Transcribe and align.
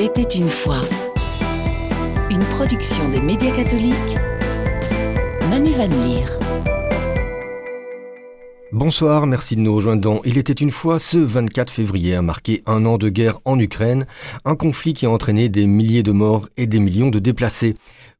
Il 0.00 0.04
était 0.04 0.22
une 0.22 0.48
fois. 0.48 0.80
Une 2.30 2.44
production 2.56 3.08
des 3.08 3.20
médias 3.20 3.50
catholiques. 3.50 4.16
Manu 5.50 5.72
Van 5.72 5.88
Leer. 5.88 6.38
Bonsoir, 8.70 9.26
merci 9.26 9.56
de 9.56 9.60
nous 9.60 9.74
rejoindre 9.74 10.20
Il 10.24 10.38
était 10.38 10.52
une 10.52 10.70
fois, 10.70 11.00
ce 11.00 11.18
24 11.18 11.72
février 11.72 12.14
a 12.14 12.22
marqué 12.22 12.62
un 12.66 12.86
an 12.86 12.96
de 12.96 13.08
guerre 13.08 13.40
en 13.44 13.58
Ukraine, 13.58 14.06
un 14.44 14.54
conflit 14.54 14.94
qui 14.94 15.04
a 15.04 15.10
entraîné 15.10 15.48
des 15.48 15.66
milliers 15.66 16.04
de 16.04 16.12
morts 16.12 16.48
et 16.56 16.68
des 16.68 16.78
millions 16.78 17.10
de 17.10 17.18
déplacés. 17.18 17.74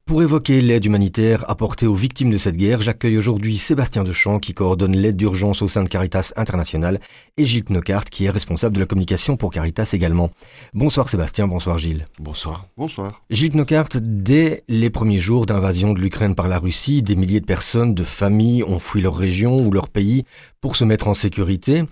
Pour 0.09 0.23
évoquer 0.23 0.63
l'aide 0.63 0.87
humanitaire 0.87 1.45
apportée 1.51 1.87
aux 1.87 1.93
victimes 1.93 2.31
de 2.31 2.39
cette 2.39 2.57
guerre, 2.57 2.81
j'accueille 2.81 3.19
aujourd'hui 3.19 3.59
Sébastien 3.59 4.05
Dechamps 4.05 4.39
qui 4.39 4.55
coordonne 4.55 4.97
l'aide 4.97 5.19
d'urgence 5.19 5.61
au 5.61 5.69
sein 5.69 5.83
de 5.83 5.89
Caritas 5.91 6.33
International 6.37 6.99
et 7.37 7.45
Gilles 7.45 7.66
Knockhart 7.69 8.05
qui 8.05 8.25
est 8.25 8.30
responsable 8.30 8.75
de 8.77 8.80
la 8.80 8.87
communication 8.87 9.37
pour 9.37 9.52
Caritas 9.52 9.91
également. 9.93 10.30
Bonsoir 10.73 11.11
Sébastien, 11.11 11.47
bonsoir 11.47 11.77
Gilles. 11.77 12.07
Bonsoir. 12.19 12.69
Bonsoir. 12.79 13.21
Gilles 13.29 13.52
Knockhart, 13.52 13.91
dès 14.01 14.65
les 14.66 14.89
premiers 14.89 15.21
jours 15.21 15.45
d'invasion 15.45 15.93
de 15.93 16.01
l'Ukraine 16.01 16.35
par 16.35 16.49
la 16.49 16.59
Russie, 16.59 17.02
des 17.02 17.15
milliers 17.15 17.41
de 17.41 17.45
personnes, 17.45 17.93
de 17.93 18.02
familles 18.02 18.65
ont 18.65 18.79
fui 18.79 19.02
leur 19.02 19.15
région 19.15 19.59
ou 19.59 19.71
leur 19.71 19.91
pays 19.91 20.25
pour 20.63 20.77
se 20.77 20.87
mettre 20.87 21.09
en 21.09 21.15
sécurité. 21.15 21.85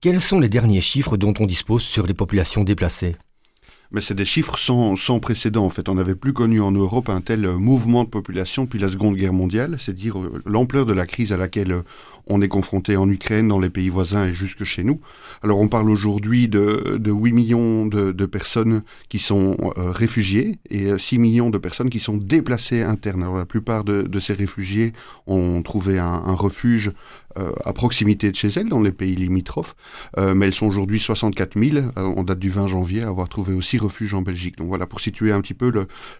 Quels 0.00 0.20
sont 0.20 0.40
les 0.40 0.48
derniers 0.48 0.80
chiffres 0.80 1.16
dont 1.16 1.34
on 1.38 1.46
dispose 1.46 1.82
sur 1.82 2.08
les 2.08 2.14
populations 2.14 2.64
déplacées? 2.64 3.14
Mais 3.92 4.00
c'est 4.00 4.14
des 4.14 4.24
chiffres 4.24 4.58
sans, 4.58 4.96
sans 4.96 5.20
précédent. 5.20 5.64
En 5.64 5.68
fait, 5.68 5.88
on 5.88 5.94
n'avait 5.94 6.14
plus 6.14 6.32
connu 6.32 6.60
en 6.60 6.70
Europe 6.70 7.08
un 7.08 7.20
tel 7.20 7.46
mouvement 7.46 8.04
de 8.04 8.08
population 8.08 8.64
depuis 8.64 8.78
la 8.78 8.88
Seconde 8.88 9.16
Guerre 9.16 9.32
mondiale, 9.32 9.76
c'est 9.78 9.94
dire 9.94 10.18
euh, 10.18 10.42
l'ampleur 10.46 10.86
de 10.86 10.92
la 10.92 11.06
crise 11.06 11.32
à 11.32 11.36
laquelle 11.36 11.72
euh, 11.72 11.82
on 12.26 12.40
est 12.40 12.48
confronté 12.48 12.96
en 12.96 13.08
Ukraine, 13.08 13.48
dans 13.48 13.58
les 13.58 13.70
pays 13.70 13.88
voisins 13.88 14.26
et 14.26 14.32
jusque 14.32 14.64
chez 14.64 14.84
nous. 14.84 15.00
Alors 15.42 15.58
on 15.58 15.68
parle 15.68 15.90
aujourd'hui 15.90 16.48
de, 16.48 16.98
de 16.98 17.10
8 17.10 17.32
millions 17.32 17.86
de, 17.86 18.12
de 18.12 18.26
personnes 18.26 18.82
qui 19.08 19.18
sont 19.18 19.56
euh, 19.76 19.90
réfugiées 19.90 20.58
et 20.70 20.96
6 20.96 21.18
millions 21.18 21.50
de 21.50 21.58
personnes 21.58 21.90
qui 21.90 21.98
sont 21.98 22.16
déplacées 22.16 22.82
internes. 22.82 23.22
Alors 23.22 23.36
la 23.36 23.46
plupart 23.46 23.84
de, 23.84 24.02
de 24.02 24.20
ces 24.20 24.34
réfugiés 24.34 24.92
ont 25.26 25.62
trouvé 25.62 25.98
un, 25.98 26.22
un 26.24 26.34
refuge 26.34 26.92
euh, 27.29 27.29
à 27.36 27.72
proximité 27.72 28.30
de 28.30 28.36
chez 28.36 28.48
elles, 28.48 28.68
dans 28.68 28.80
les 28.80 28.92
pays 28.92 29.14
limitrophes, 29.14 29.76
euh, 30.18 30.34
mais 30.34 30.46
elles 30.46 30.52
sont 30.52 30.66
aujourd'hui 30.66 31.00
64 31.00 31.58
000, 31.58 31.86
on 31.96 32.24
date 32.24 32.38
du 32.38 32.50
20 32.50 32.66
janvier, 32.66 33.02
à 33.02 33.08
avoir 33.08 33.28
trouvé 33.28 33.54
aussi 33.54 33.78
refuge 33.78 34.14
en 34.14 34.22
Belgique. 34.22 34.56
Donc 34.58 34.68
voilà, 34.68 34.86
pour 34.86 35.00
situer 35.00 35.32
un 35.32 35.40
petit 35.40 35.54
peu 35.54 35.72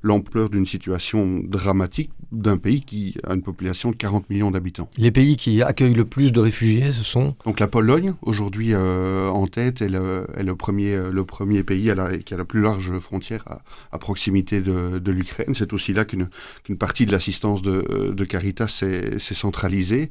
l'ampleur 0.03 0.51
d'une 0.51 0.67
situation 0.67 1.41
dramatique 1.45 2.11
d'un 2.33 2.57
pays 2.57 2.83
qui 2.83 3.17
a 3.27 3.35
une 3.35 3.43
population 3.43 3.91
de 3.91 3.97
40 3.97 4.31
millions 4.31 4.51
d'habitants. 4.51 4.89
Les 4.97 5.11
pays 5.11 5.37
qui 5.37 5.63
accueillent 5.63 5.95
le 5.95 6.05
plus 6.05 6.33
de 6.33 6.41
réfugiés, 6.41 6.93
ce 6.93 7.03
sont 7.05 7.35
Donc 7.45 7.59
la 7.59 7.67
Pologne, 7.67 8.15
aujourd'hui 8.23 8.73
euh, 8.73 9.29
en 9.29 9.47
tête, 9.47 9.83
est 9.83 9.89
le, 9.89 10.27
est 10.37 10.45
le, 10.45 10.55
premier, 10.55 10.97
le 11.11 11.25
premier 11.25 11.65
pays 11.65 11.91
à 11.91 11.95
la, 11.95 12.19
qui 12.19 12.35
a 12.35 12.37
la 12.37 12.45
plus 12.45 12.61
large 12.61 12.97
frontière 13.01 13.43
à, 13.47 13.63
à 13.91 13.99
proximité 13.99 14.61
de, 14.61 14.99
de 14.99 15.11
l'Ukraine. 15.11 15.55
C'est 15.55 15.73
aussi 15.73 15.93
là 15.93 16.05
qu'une 16.05 16.29
qu'une 16.65 16.77
partie 16.77 17.07
de 17.07 17.13
l'assistance 17.13 17.63
de, 17.63 18.13
de 18.15 18.25
Caritas 18.25 18.69
s'est 18.69 19.19
centralisée, 19.35 20.11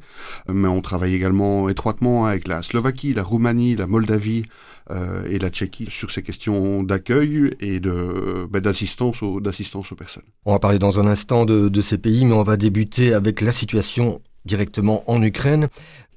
mais 0.51 0.67
on 0.67 0.81
travaille 0.89 1.13
également 1.13 1.69
étroitement 1.69 2.25
avec 2.25 2.47
la 2.47 2.63
Slovaquie, 2.63 3.13
la 3.13 3.23
Roumanie, 3.23 3.75
la 3.75 3.85
Moldavie 3.85 4.43
euh, 4.89 5.23
et 5.29 5.37
la 5.37 5.49
Tchéquie 5.49 5.87
sur 5.89 6.09
ces 6.09 6.23
questions 6.23 6.81
d'accueil 6.81 7.55
et 7.59 7.79
de 7.79 8.47
ben, 8.49 8.59
d'assistance 8.59 9.21
aux, 9.21 9.39
d'assistance 9.39 9.91
aux 9.91 9.95
personnes. 9.95 10.23
On 10.45 10.53
va 10.53 10.59
parler 10.59 10.79
dans 10.79 10.99
un 10.99 11.05
instant 11.05 11.45
de, 11.45 11.69
de 11.69 11.81
ces 11.81 11.99
pays, 11.99 12.25
mais 12.25 12.33
on 12.33 12.41
va 12.41 12.57
débuter 12.57 13.13
avec 13.13 13.41
la 13.41 13.51
situation 13.51 14.19
directement 14.45 15.03
en 15.05 15.21
Ukraine. 15.21 15.67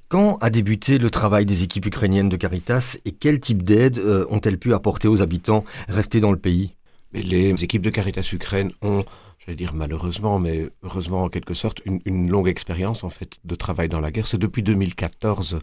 Quand 0.08 0.38
a 0.40 0.48
débuté 0.48 0.96
le 0.96 1.10
travail 1.10 1.44
des 1.44 1.62
équipes 1.62 1.86
ukrainiennes 1.86 2.30
de 2.30 2.36
Caritas 2.36 2.96
et 3.04 3.12
quel 3.12 3.40
type 3.40 3.62
d'aide 3.62 3.98
euh, 3.98 4.24
ont-elles 4.30 4.58
pu 4.58 4.72
apporter 4.72 5.06
aux 5.08 5.20
habitants 5.20 5.64
restés 5.88 6.20
dans 6.20 6.32
le 6.32 6.38
pays? 6.38 6.74
Les 7.12 7.50
équipes 7.62 7.82
de 7.82 7.90
Caritas 7.90 8.26
Ukraine 8.32 8.70
ont 8.80 9.04
j'allais 9.44 9.56
dire 9.56 9.74
malheureusement, 9.74 10.38
mais 10.38 10.68
heureusement 10.82 11.24
en 11.24 11.28
quelque 11.28 11.54
sorte, 11.54 11.80
une, 11.84 12.00
une 12.04 12.30
longue 12.30 12.48
expérience 12.48 13.04
en 13.04 13.10
fait 13.10 13.38
de 13.44 13.54
travail 13.54 13.88
dans 13.88 14.00
la 14.00 14.10
guerre. 14.10 14.26
C'est 14.26 14.38
depuis 14.38 14.62
2014 14.62 15.60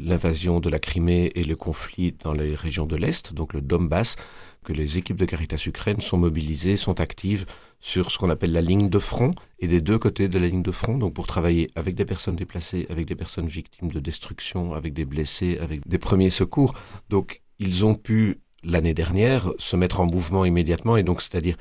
l'invasion 0.00 0.60
de 0.60 0.68
la 0.68 0.78
Crimée 0.78 1.30
et 1.34 1.44
le 1.44 1.56
conflit 1.56 2.14
dans 2.22 2.32
les 2.32 2.54
régions 2.54 2.86
de 2.86 2.96
l'Est, 2.96 3.32
donc 3.32 3.52
le 3.52 3.60
Donbass, 3.60 4.16
que 4.64 4.72
les 4.72 4.98
équipes 4.98 5.16
de 5.16 5.24
Caritas 5.24 5.62
Ukraine 5.66 6.00
sont 6.00 6.18
mobilisées, 6.18 6.76
sont 6.76 7.00
actives 7.00 7.46
sur 7.80 8.10
ce 8.10 8.18
qu'on 8.18 8.30
appelle 8.30 8.52
la 8.52 8.62
ligne 8.62 8.88
de 8.88 8.98
front 8.98 9.34
et 9.58 9.66
des 9.66 9.80
deux 9.80 9.98
côtés 9.98 10.28
de 10.28 10.38
la 10.38 10.46
ligne 10.46 10.62
de 10.62 10.70
front, 10.70 10.98
donc 10.98 11.14
pour 11.14 11.26
travailler 11.26 11.68
avec 11.74 11.94
des 11.94 12.04
personnes 12.04 12.36
déplacées, 12.36 12.86
avec 12.90 13.06
des 13.06 13.16
personnes 13.16 13.48
victimes 13.48 13.90
de 13.90 14.00
destruction, 14.00 14.74
avec 14.74 14.92
des 14.92 15.04
blessés, 15.04 15.58
avec 15.60 15.86
des 15.86 15.98
premiers 15.98 16.30
secours. 16.30 16.74
Donc 17.10 17.42
ils 17.58 17.84
ont 17.84 17.94
pu 17.94 18.40
l'année 18.62 18.94
dernière 18.94 19.52
se 19.58 19.74
mettre 19.74 19.98
en 19.98 20.06
mouvement 20.06 20.44
immédiatement 20.44 20.96
et 20.96 21.02
donc 21.02 21.22
c'est-à-dire 21.22 21.56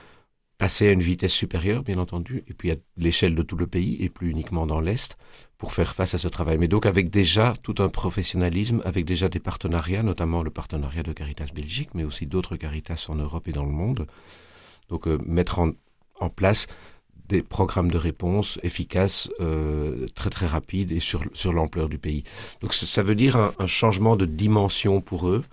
passer 0.61 0.89
à 0.89 0.91
une 0.91 1.01
vitesse 1.01 1.33
supérieure, 1.33 1.81
bien 1.81 1.97
entendu, 1.97 2.43
et 2.47 2.53
puis 2.53 2.69
à 2.69 2.75
l'échelle 2.95 3.33
de 3.33 3.41
tout 3.41 3.55
le 3.55 3.65
pays, 3.65 3.97
et 3.99 4.09
plus 4.09 4.29
uniquement 4.29 4.67
dans 4.67 4.79
l'Est, 4.79 5.17
pour 5.57 5.73
faire 5.73 5.95
face 5.95 6.13
à 6.13 6.19
ce 6.19 6.27
travail. 6.27 6.59
Mais 6.59 6.67
donc 6.67 6.85
avec 6.85 7.09
déjà 7.09 7.55
tout 7.63 7.73
un 7.79 7.89
professionnalisme, 7.89 8.79
avec 8.85 9.03
déjà 9.03 9.27
des 9.27 9.39
partenariats, 9.39 10.03
notamment 10.03 10.43
le 10.43 10.51
partenariat 10.51 11.01
de 11.01 11.13
Caritas 11.13 11.47
Belgique, 11.51 11.89
mais 11.95 12.03
aussi 12.03 12.27
d'autres 12.27 12.57
Caritas 12.57 13.07
en 13.09 13.15
Europe 13.15 13.47
et 13.47 13.53
dans 13.53 13.65
le 13.65 13.71
monde. 13.71 14.05
Donc 14.89 15.07
euh, 15.07 15.17
mettre 15.25 15.57
en, 16.19 16.29
place 16.29 16.67
des 17.27 17.41
programmes 17.41 17.89
de 17.89 17.97
réponse 17.97 18.59
efficaces, 18.61 19.31
euh, 19.39 20.05
très 20.13 20.29
très 20.29 20.45
rapides 20.45 20.91
et 20.91 20.99
sur, 20.99 21.23
sur 21.33 21.53
l'ampleur 21.53 21.89
du 21.89 21.97
pays. 21.97 22.23
Donc 22.61 22.75
ça, 22.75 23.01
veut 23.01 23.15
dire 23.15 23.51
un 23.57 23.65
changement 23.65 24.15
de 24.15 24.27
dimension 24.27 25.01
pour 25.01 25.27
eux, 25.27 25.43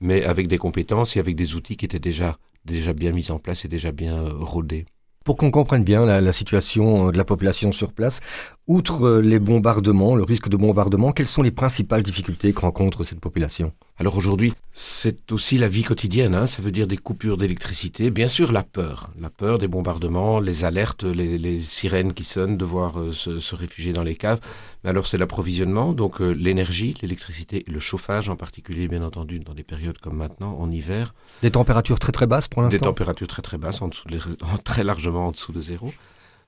mais 0.00 0.24
avec 0.24 0.46
des 0.46 0.58
compétences 0.58 1.16
et 1.16 1.18
avec 1.18 1.34
des 1.34 1.56
outils 1.56 1.76
qui 1.76 1.84
étaient 1.84 1.98
déjà 1.98 2.38
déjà 2.64 2.92
bien 2.92 3.12
mise 3.12 3.30
en 3.30 3.38
place 3.38 3.64
et 3.64 3.68
déjà 3.68 3.92
bien 3.92 4.16
euh, 4.16 4.30
rodée. 4.34 4.86
Pour 5.24 5.36
qu'on 5.36 5.50
comprenne 5.50 5.84
bien 5.84 6.04
la, 6.04 6.20
la, 6.20 6.32
situation 6.32 7.08
euh, 7.08 7.12
de 7.12 7.16
la 7.16 7.24
population 7.24 7.72
sur 7.72 7.92
place, 7.92 8.20
outre 8.66 9.04
euh, 9.06 9.20
les 9.20 9.38
bombardements, 9.38 10.14
le 10.14 10.22
risque 10.22 10.48
de 10.48 10.56
bombardement, 10.56 11.12
quelles 11.12 11.28
sont 11.28 11.42
les 11.42 11.50
principales 11.50 12.02
difficultés 12.02 12.52
que 12.52 12.60
rencontre 12.60 13.04
cette 13.04 13.20
population? 13.20 13.72
Alors 13.98 14.16
aujourd'hui, 14.16 14.52
c'est 14.72 15.32
aussi 15.32 15.58
la 15.58 15.68
vie 15.68 15.82
quotidienne, 15.82 16.34
hein, 16.34 16.46
ça 16.46 16.62
veut 16.62 16.70
dire 16.70 16.86
des 16.86 16.96
coupures 16.96 17.36
d'électricité, 17.36 18.10
bien 18.10 18.28
sûr 18.28 18.50
la 18.50 18.62
peur, 18.62 19.10
la 19.20 19.30
peur 19.30 19.58
des 19.58 19.68
bombardements, 19.68 20.40
les 20.40 20.64
alertes, 20.64 21.04
les, 21.04 21.38
les 21.38 21.60
sirènes 21.60 22.12
qui 22.14 22.24
sonnent, 22.24 22.56
devoir 22.56 22.98
euh, 22.98 23.12
se, 23.12 23.38
se, 23.38 23.54
réfugier 23.54 23.92
dans 23.92 24.02
les 24.02 24.16
caves. 24.16 24.40
Mais 24.82 24.90
alors 24.90 25.06
c'est 25.06 25.18
l'approvisionnement, 25.18 25.92
donc 25.92 26.20
euh, 26.20 26.30
l'énergie, 26.30 26.94
l'électricité, 27.02 27.64
le 27.68 27.80
chauffage 27.80 28.28
en 28.28 28.36
particulier, 28.36 28.88
bien 28.88 29.02
entendu, 29.02 29.38
dans 29.40 29.54
des 29.54 29.62
périodes 29.62 29.98
comme 29.98 30.16
maintenant, 30.16 30.56
en 30.58 30.70
hiver. 30.70 31.14
Des 31.42 31.50
températures 31.50 31.98
très 31.98 32.12
très 32.12 32.26
basses 32.26 32.48
pour 32.48 32.62
l'instant? 32.62 32.78
Des 32.78 32.84
températures 32.84 33.28
très 33.28 33.42
très 33.42 33.58
basses, 33.58 33.82
en 33.82 33.88
dessous 33.88 34.08
de, 34.08 34.18
très 34.64 34.84
largement 34.84 35.28
en 35.28 35.30
dessous 35.32 35.52
de 35.52 35.60
zéro. 35.60 35.92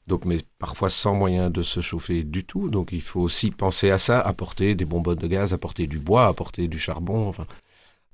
Donc, 0.07 0.25
mais 0.25 0.39
parfois 0.59 0.91
sans 0.91 1.15
moyen 1.15 1.51
de 1.51 1.63
se 1.63 1.81
chauffer 1.81 2.25
du 2.25 2.45
tout. 2.45 2.69
Donc, 2.69 2.91
il 2.93 3.01
faut 3.01 3.21
aussi 3.21 3.51
penser 3.51 3.91
à 3.91 3.99
ça, 3.99 4.21
apporter 4.21 4.75
des 4.75 4.85
bonbonnes 4.85 5.19
de 5.19 5.27
gaz, 5.27 5.55
apporter 5.55 5.87
du 5.87 5.99
bois, 5.99 6.27
apporter 6.27 6.69
du 6.69 6.79
charbon, 6.79 7.29
enfin. 7.29 7.47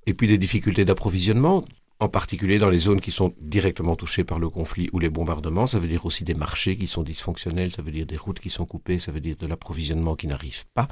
Et 0.06 0.14
puis 0.14 0.26
des 0.26 0.38
difficultés 0.38 0.84
d'approvisionnement, 0.84 1.64
en 2.00 2.08
particulier 2.08 2.58
dans 2.58 2.70
les 2.70 2.78
zones 2.78 3.00
qui 3.00 3.12
sont 3.12 3.34
directement 3.40 3.94
touchées 3.94 4.24
par 4.24 4.38
le 4.38 4.48
conflit 4.48 4.88
ou 4.92 4.98
les 4.98 5.10
bombardements. 5.10 5.66
Ça 5.66 5.78
veut 5.78 5.88
dire 5.88 6.06
aussi 6.06 6.24
des 6.24 6.34
marchés 6.34 6.76
qui 6.76 6.86
sont 6.86 7.02
dysfonctionnels, 7.02 7.72
ça 7.72 7.82
veut 7.82 7.92
dire 7.92 8.06
des 8.06 8.16
routes 8.16 8.40
qui 8.40 8.50
sont 8.50 8.64
coupées, 8.64 8.98
ça 8.98 9.12
veut 9.12 9.20
dire 9.20 9.36
de 9.36 9.46
l'approvisionnement 9.46 10.16
qui 10.16 10.26
n'arrive 10.26 10.64
pas. 10.74 10.88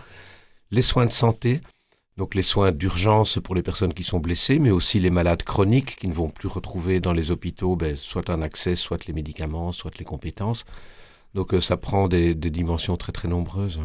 Les 0.70 0.82
soins 0.82 1.06
de 1.06 1.12
santé, 1.12 1.62
donc 2.19 2.34
les 2.34 2.43
soins 2.43 2.73
d'urgence 2.73 3.39
pour 3.43 3.55
les 3.55 3.62
personnes 3.62 3.95
qui 3.95 4.03
sont 4.03 4.19
blessées, 4.19 4.59
mais 4.59 4.73
aussi 4.73 4.99
les 4.99 5.09
malades 5.09 5.45
chroniques 5.45 5.95
qui 5.97 6.09
ne 6.09 6.12
vont 6.12 6.29
plus 6.29 6.49
retrouver 6.49 6.99
dans 6.99 7.12
les 7.12 7.31
hôpitaux 7.31 7.77
ben, 7.77 7.97
soit 7.97 8.29
un 8.29 8.43
accès, 8.43 8.75
soit 8.75 9.06
les 9.06 9.15
médicaments, 9.15 9.71
soit 9.71 9.97
les 9.99 10.05
compétences. 10.05 10.65
Donc 11.34 11.55
euh, 11.55 11.61
ça 11.61 11.77
prend 11.77 12.09
des, 12.09 12.34
des 12.34 12.51
dimensions 12.51 12.97
très 12.97 13.12
très 13.12 13.29
nombreuses. 13.29 13.81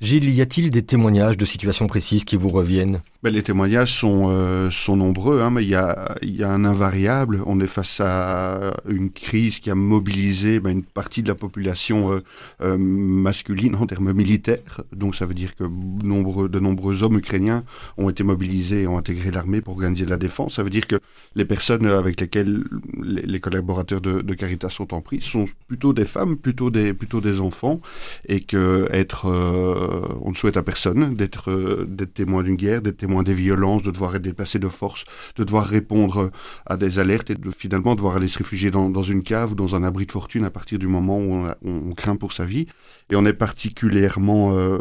Gilles, 0.00 0.30
y 0.30 0.40
a-t-il 0.40 0.70
des 0.70 0.82
témoignages 0.82 1.36
de 1.36 1.44
situations 1.44 1.88
précises 1.88 2.22
qui 2.22 2.36
vous 2.36 2.50
reviennent? 2.50 3.00
Ben, 3.24 3.30
Les 3.30 3.42
témoignages 3.42 3.92
sont, 3.94 4.26
euh, 4.28 4.70
nombreux, 4.86 5.42
hein, 5.42 5.50
mais 5.50 5.64
il 5.64 5.70
y 5.70 5.74
a, 5.74 6.14
un 6.48 6.64
invariable. 6.64 7.40
On 7.46 7.58
est 7.58 7.66
face 7.66 8.00
à 8.00 8.74
une 8.88 9.10
crise 9.10 9.58
qui 9.58 9.70
a 9.70 9.74
mobilisé 9.74 10.60
ben, 10.60 10.70
une 10.70 10.84
partie 10.84 11.24
de 11.24 11.28
la 11.28 11.34
population 11.34 12.12
euh, 12.12 12.20
euh, 12.60 12.76
masculine 12.78 13.74
en 13.74 13.86
termes 13.86 14.12
militaires. 14.12 14.82
Donc 14.92 15.16
ça 15.16 15.26
veut 15.26 15.34
dire 15.34 15.56
que 15.56 15.64
de 15.64 16.60
nombreux 16.60 17.02
hommes 17.02 17.18
ukrainiens 17.18 17.64
ont 17.96 18.08
été 18.08 18.22
mobilisés 18.22 18.82
et 18.82 18.86
ont 18.86 18.98
intégré 18.98 19.32
l'armée 19.32 19.62
pour 19.62 19.74
organiser 19.74 20.06
la 20.06 20.16
défense. 20.16 20.54
Ça 20.54 20.62
veut 20.62 20.70
dire 20.70 20.86
que 20.86 21.00
les 21.34 21.44
personnes 21.44 21.86
avec 21.86 22.20
lesquelles 22.20 22.62
les, 23.02 23.40
collaborateurs 23.40 24.00
de, 24.00 24.20
de, 24.20 24.34
Caritas 24.34 24.70
sont 24.70 24.94
en 24.94 25.00
prise 25.00 25.24
sont 25.24 25.46
plutôt 25.66 25.92
des 25.92 26.04
femmes, 26.04 26.36
plutôt 26.36 26.70
des, 26.70 26.94
plutôt 26.94 27.20
des 27.20 27.40
enfants, 27.40 27.78
et 28.28 28.38
que 28.40 28.88
être 28.92 29.26
on 30.22 30.30
ne 30.30 30.34
souhaite 30.34 30.56
à 30.56 30.62
personne 30.62 31.14
d'être 31.14 31.50
euh, 31.50 31.86
d'être 31.88 32.14
témoin 32.14 32.42
d'une 32.42 32.56
guerre, 32.56 32.82
d'être 32.82 32.98
témoin 32.98 33.22
des 33.22 33.34
violences, 33.34 33.82
de 33.82 33.90
devoir 33.90 34.16
être 34.16 34.22
déplacé 34.22 34.58
de 34.58 34.68
force, 34.68 35.04
de 35.36 35.44
devoir 35.44 35.66
répondre 35.66 36.30
à 36.66 36.76
des 36.76 36.98
alertes 36.98 37.30
et 37.30 37.34
de 37.34 37.50
finalement 37.50 37.94
devoir 37.94 38.16
aller 38.16 38.28
se 38.28 38.38
réfugier 38.38 38.70
dans, 38.70 39.02
une 39.02 39.22
cave 39.22 39.52
ou 39.52 39.54
dans 39.54 39.74
un 39.74 39.82
abri 39.82 40.06
de 40.06 40.12
fortune 40.12 40.44
à 40.44 40.50
partir 40.50 40.78
du 40.78 40.88
moment 40.88 41.18
où 41.18 41.46
on, 41.62 41.94
craint 41.94 42.16
pour 42.16 42.32
sa 42.32 42.44
vie. 42.44 42.66
Et 43.10 43.16
on 43.16 43.24
est 43.26 43.32
particulièrement 43.32 44.56
euh, 44.56 44.78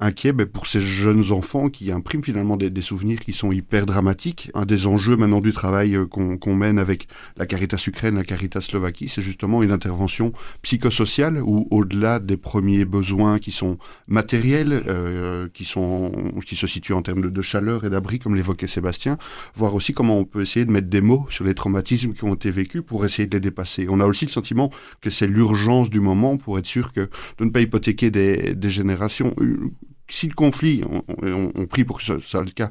inquiet 0.00 0.32
ben, 0.32 0.46
pour 0.46 0.66
ces 0.66 0.80
jeunes 0.80 1.30
enfants 1.30 1.68
qui 1.68 1.92
impriment 1.92 2.22
finalement 2.22 2.56
des, 2.56 2.82
souvenirs 2.82 3.20
qui 3.20 3.32
sont 3.32 3.52
hyper 3.52 3.86
dramatiques. 3.86 4.50
Un 4.54 4.66
des 4.66 4.86
enjeux 4.86 5.16
maintenant 5.16 5.40
du 5.40 5.52
travail 5.52 5.94
euh, 5.94 6.06
qu'on 6.06 6.56
mène 6.56 6.78
avec 6.78 7.06
la 7.36 7.46
Caritas 7.46 7.82
Ukraine, 7.86 8.16
la 8.16 8.24
Caritas 8.24 8.60
Slovaquie, 8.60 9.08
c'est 9.08 9.22
justement 9.22 9.62
une 9.62 9.70
intervention 9.70 10.32
psychosociale 10.62 11.40
où 11.40 11.68
au-delà 11.70 12.18
des 12.18 12.36
premiers 12.36 12.84
besoins 12.84 13.38
qui 13.38 13.52
sont 13.52 13.78
matériels, 14.06 14.82
euh, 14.88 15.48
qui, 15.54 15.64
sont, 15.64 16.12
qui 16.44 16.56
se 16.56 16.66
situent 16.66 16.92
en 16.92 17.02
termes 17.02 17.22
de, 17.22 17.30
de 17.30 17.42
chaleur 17.42 17.84
et 17.84 17.90
d'abri, 17.90 18.18
comme 18.18 18.34
l'évoquait 18.34 18.66
Sébastien, 18.66 19.16
voir 19.54 19.74
aussi 19.74 19.92
comment 19.92 20.18
on 20.18 20.24
peut 20.24 20.42
essayer 20.42 20.66
de 20.66 20.72
mettre 20.72 20.88
des 20.88 21.00
mots 21.00 21.26
sur 21.30 21.44
les 21.44 21.54
traumatismes 21.54 22.12
qui 22.12 22.24
ont 22.24 22.34
été 22.34 22.50
vécus 22.50 22.82
pour 22.84 23.04
essayer 23.04 23.26
de 23.26 23.36
les 23.36 23.40
dépasser. 23.40 23.86
On 23.88 24.00
a 24.00 24.06
aussi 24.06 24.26
le 24.26 24.30
sentiment 24.30 24.70
que 25.00 25.10
c'est 25.10 25.26
l'urgence 25.26 25.88
du 25.88 26.00
moment 26.00 26.36
pour 26.36 26.58
être 26.58 26.66
sûr 26.66 26.92
que 26.92 27.08
de 27.38 27.44
ne 27.44 27.50
pas 27.50 27.60
hypothéquer 27.60 28.10
des, 28.10 28.54
des 28.54 28.70
générations 28.70 29.34
si 30.08 30.28
le 30.28 30.34
conflit, 30.34 30.82
on, 30.86 31.66
prie 31.66 31.84
pour 31.84 31.98
que 31.98 32.04
ce 32.04 32.18
soit 32.18 32.44
le 32.44 32.50
cas, 32.50 32.70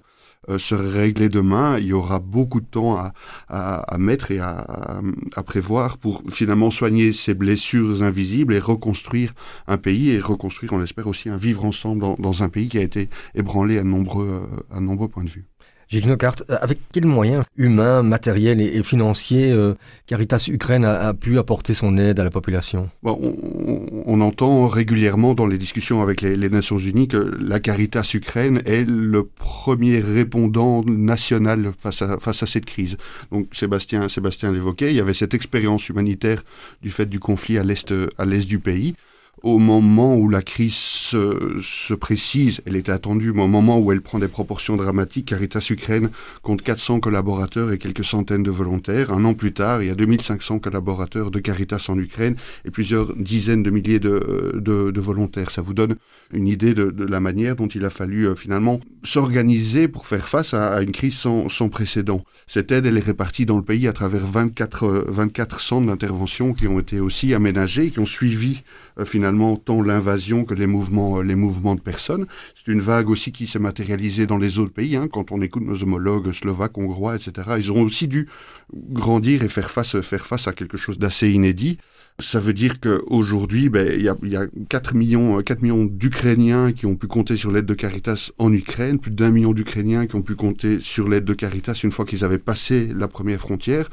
euh, 0.50 0.60
se 0.60 0.76
régler 0.76 1.30
demain, 1.30 1.78
il 1.78 1.86
y 1.86 1.94
aura 1.94 2.20
beaucoup 2.20 2.60
de 2.60 2.66
temps 2.66 2.98
à, 2.98 3.14
à, 3.48 3.98
mettre 3.98 4.32
et 4.32 4.40
à, 4.40 5.02
à, 5.36 5.44
prévoir 5.44 5.98
pour 5.98 6.22
finalement 6.30 6.70
soigner 6.70 7.14
ces 7.14 7.34
blessures 7.34 8.04
invisibles 8.04 8.54
et 8.54 8.60
reconstruire 8.60 9.34
un 9.68 9.78
pays 9.78 10.10
et 10.10 10.20
reconstruire, 10.20 10.74
on 10.74 10.80
l'espère 10.80 11.08
aussi, 11.08 11.30
un 11.30 11.38
vivre 11.38 11.64
ensemble 11.66 12.02
dans, 12.02 12.16
dans, 12.20 12.44
un 12.44 12.50
pays 12.50 12.68
qui 12.68 12.78
a 12.78 12.82
été 12.82 13.10
ébranlé 13.36 13.78
à 13.78 13.84
nombreux, 13.84 14.28
euh, 14.28 14.76
à 14.76 14.80
nombreux 14.80 15.08
points 15.08 15.24
de 15.24 15.30
vue. 15.30 15.48
Gilles 15.90 16.08
Nocart, 16.08 16.36
euh, 16.50 16.58
avec 16.62 16.80
quels 16.92 17.06
moyens 17.06 17.44
humains, 17.58 18.04
matériels 18.04 18.62
et, 18.62 18.84
financiers 18.84 19.52
euh, 19.52 19.76
Caritas 20.08 20.48
Ukraine 20.50 20.86
a, 20.86 21.14
pu 21.14 21.38
apporter 21.38 21.74
son 21.74 21.98
aide 21.98 22.20
à 22.20 22.24
la 22.24 22.30
population? 22.30 22.90
On, 23.04 24.22
entend 24.22 24.68
régulièrement 24.68 25.34
dans 25.34 25.46
les 25.46 25.58
discussions 25.58 26.02
avec 26.02 26.22
les, 26.22 26.50
Nations 26.50 26.78
Unies 26.78 27.08
que 27.08 27.18
la 27.18 27.60
Caritas 27.60 28.12
Ukraine 28.14 28.62
est 28.66 28.86
le 28.88 29.24
premier 29.24 30.00
répondant 30.00 30.84
national 30.84 31.72
face 31.78 32.02
à, 32.02 32.18
face 32.20 32.44
à 32.44 32.46
cette 32.46 32.66
crise. 32.66 32.98
Donc 33.32 33.48
Sébastien, 33.54 34.08
Sébastien 34.10 34.52
l'évoquait, 34.52 34.92
il 34.92 34.96
y 34.96 35.02
avait 35.02 35.14
cette 35.14 35.34
expérience 35.34 35.90
humanitaire 35.90 36.44
du 36.82 36.92
fait 36.92 37.08
du 37.08 37.20
conflit 37.20 37.58
à 37.58 37.64
l'est 37.64 37.94
à 38.18 38.26
l'est 38.26 38.48
du 38.48 38.60
pays 38.60 38.96
au 39.44 39.60
moment 39.60 40.16
où 40.16 40.30
la 40.30 40.42
crise 40.42 40.74
se, 40.74 41.94
précise, 41.94 42.62
elle 42.66 42.78
était 42.78 42.94
attendue, 42.94 43.34
mais 43.34 43.42
au 43.42 43.48
moment 43.48 43.78
où 43.78 43.92
elle 43.92 44.02
prend 44.02 44.18
des 44.18 44.30
proportions 44.30 44.78
dramatiques, 44.78 45.28
Caritas 45.28 45.68
Ukraine 45.70 46.10
compte 46.42 46.62
400 46.62 47.02
collaborateurs 47.02 47.74
et 47.74 47.78
quelques 47.78 48.06
centaines 48.06 48.44
de 48.44 48.52
volontaires. 48.52 49.12
Un 49.12 49.26
an 49.26 49.34
plus 49.34 49.52
tard, 49.52 49.84
il 49.84 49.88
y 49.88 49.92
a 49.92 49.96
2500 49.96 50.60
collaborateurs 50.60 51.30
de 51.30 51.40
Caritas 51.40 51.86
en 51.90 52.00
Ukraine 52.00 52.38
et 52.64 52.72
plusieurs 52.72 53.14
dizaines 53.18 53.64
de 53.64 53.70
milliers 53.70 54.00
de, 54.00 54.54
de, 54.56 55.02
volontaires. 55.02 55.52
Ça 55.52 55.62
vous 55.62 55.74
donne 55.74 55.96
une 56.34 56.48
idée 56.48 56.74
de, 56.74 56.94
la 57.04 57.20
manière 57.20 57.58
dont 57.58 57.68
il 57.68 57.84
a 57.84 57.90
fallu 57.90 58.28
euh, 58.28 58.36
finalement 58.36 58.80
s'organiser 59.04 59.90
pour 59.90 60.08
faire 60.08 60.30
face 60.30 60.54
à, 60.54 60.82
une 60.82 60.94
crise 60.94 61.16
sans, 61.16 61.50
sans, 61.50 61.68
précédent. 61.68 62.24
Cette 62.48 62.72
aide, 62.72 62.86
elle 62.86 62.98
est 62.98 63.02
répartie 63.02 63.46
dans 63.46 63.58
le 63.58 63.64
pays 63.64 63.90
à 63.90 63.94
travers 63.94 64.26
24, 64.26 65.06
24 65.10 65.56
euh, 65.56 65.60
centres 65.60 65.88
d'intervention 65.88 66.54
qui 66.54 66.68
ont 66.68 66.80
été 66.80 67.02
aussi 67.02 67.34
aménagés, 67.34 67.90
qui 67.90 68.00
ont 68.00 68.06
suivi 68.06 68.62
euh, 69.00 69.06
finalement 69.06 69.33
tant 69.56 69.82
l'invasion 69.82 70.46
que 70.46 70.54
les 70.54 70.68
mouvements, 70.68 71.18
euh, 71.18 71.22
les 71.22 71.36
mouvements 71.36 71.76
de 71.76 71.82
personnes. 71.82 72.26
C'est 72.56 72.72
une 72.72 72.80
vague 72.80 73.10
aussi 73.10 73.32
qui 73.32 73.48
s'est 73.48 73.60
matérialisée 73.60 74.26
dans 74.26 74.38
les 74.38 74.60
autres 74.60 74.74
pays. 74.74 74.96
Hein. 74.96 75.08
Quand 75.12 75.32
on 75.32 75.42
écoute 75.42 75.64
nos 75.64 75.82
homologues 75.84 76.32
slovaques, 76.34 76.78
hongrois, 76.78 77.16
etc., 77.16 77.50
ils 77.58 77.72
ont 77.72 77.82
aussi 77.82 78.08
dû 78.08 78.28
grandir 78.74 79.44
et 79.44 79.50
faire 79.50 79.70
face, 79.70 80.00
faire 80.02 80.26
face 80.26 80.48
à 80.48 80.54
quelque 80.54 80.78
chose 80.78 80.98
d'assez 80.98 81.32
inédit. 81.32 81.78
Ça 82.20 82.40
veut 82.40 82.54
dire 82.54 82.80
qu'aujourd'hui, 82.80 83.70
ben, 83.70 83.92
il 83.92 84.04
y, 84.04 84.10
a, 84.10 84.16
y 84.24 84.36
a 84.36 84.46
4 84.70 84.94
millions, 84.94 85.42
4 85.42 85.62
millions 85.64 85.86
d'Ukrainiens 85.86 86.72
qui 86.72 86.86
ont 86.86 86.96
pu 86.96 87.08
compter 87.08 87.38
sur 87.38 87.52
l'aide 87.52 87.66
de 87.66 87.74
Caritas 87.74 88.30
en 88.38 88.54
Ukraine, 88.54 89.00
plus 89.00 89.10
d'un 89.10 89.32
million 89.32 89.52
d'Ukrainiens 89.52 90.06
qui 90.06 90.16
ont 90.16 90.22
pu 90.22 90.36
compter 90.36 90.80
sur 90.80 91.10
l'aide 91.10 91.26
de 91.26 91.34
Caritas 91.34 91.80
une 91.84 91.92
fois 91.92 92.06
qu'ils 92.06 92.24
avaient 92.24 92.38
passé 92.38 92.90
la 92.96 93.08
première 93.08 93.40
frontière. 93.40 93.90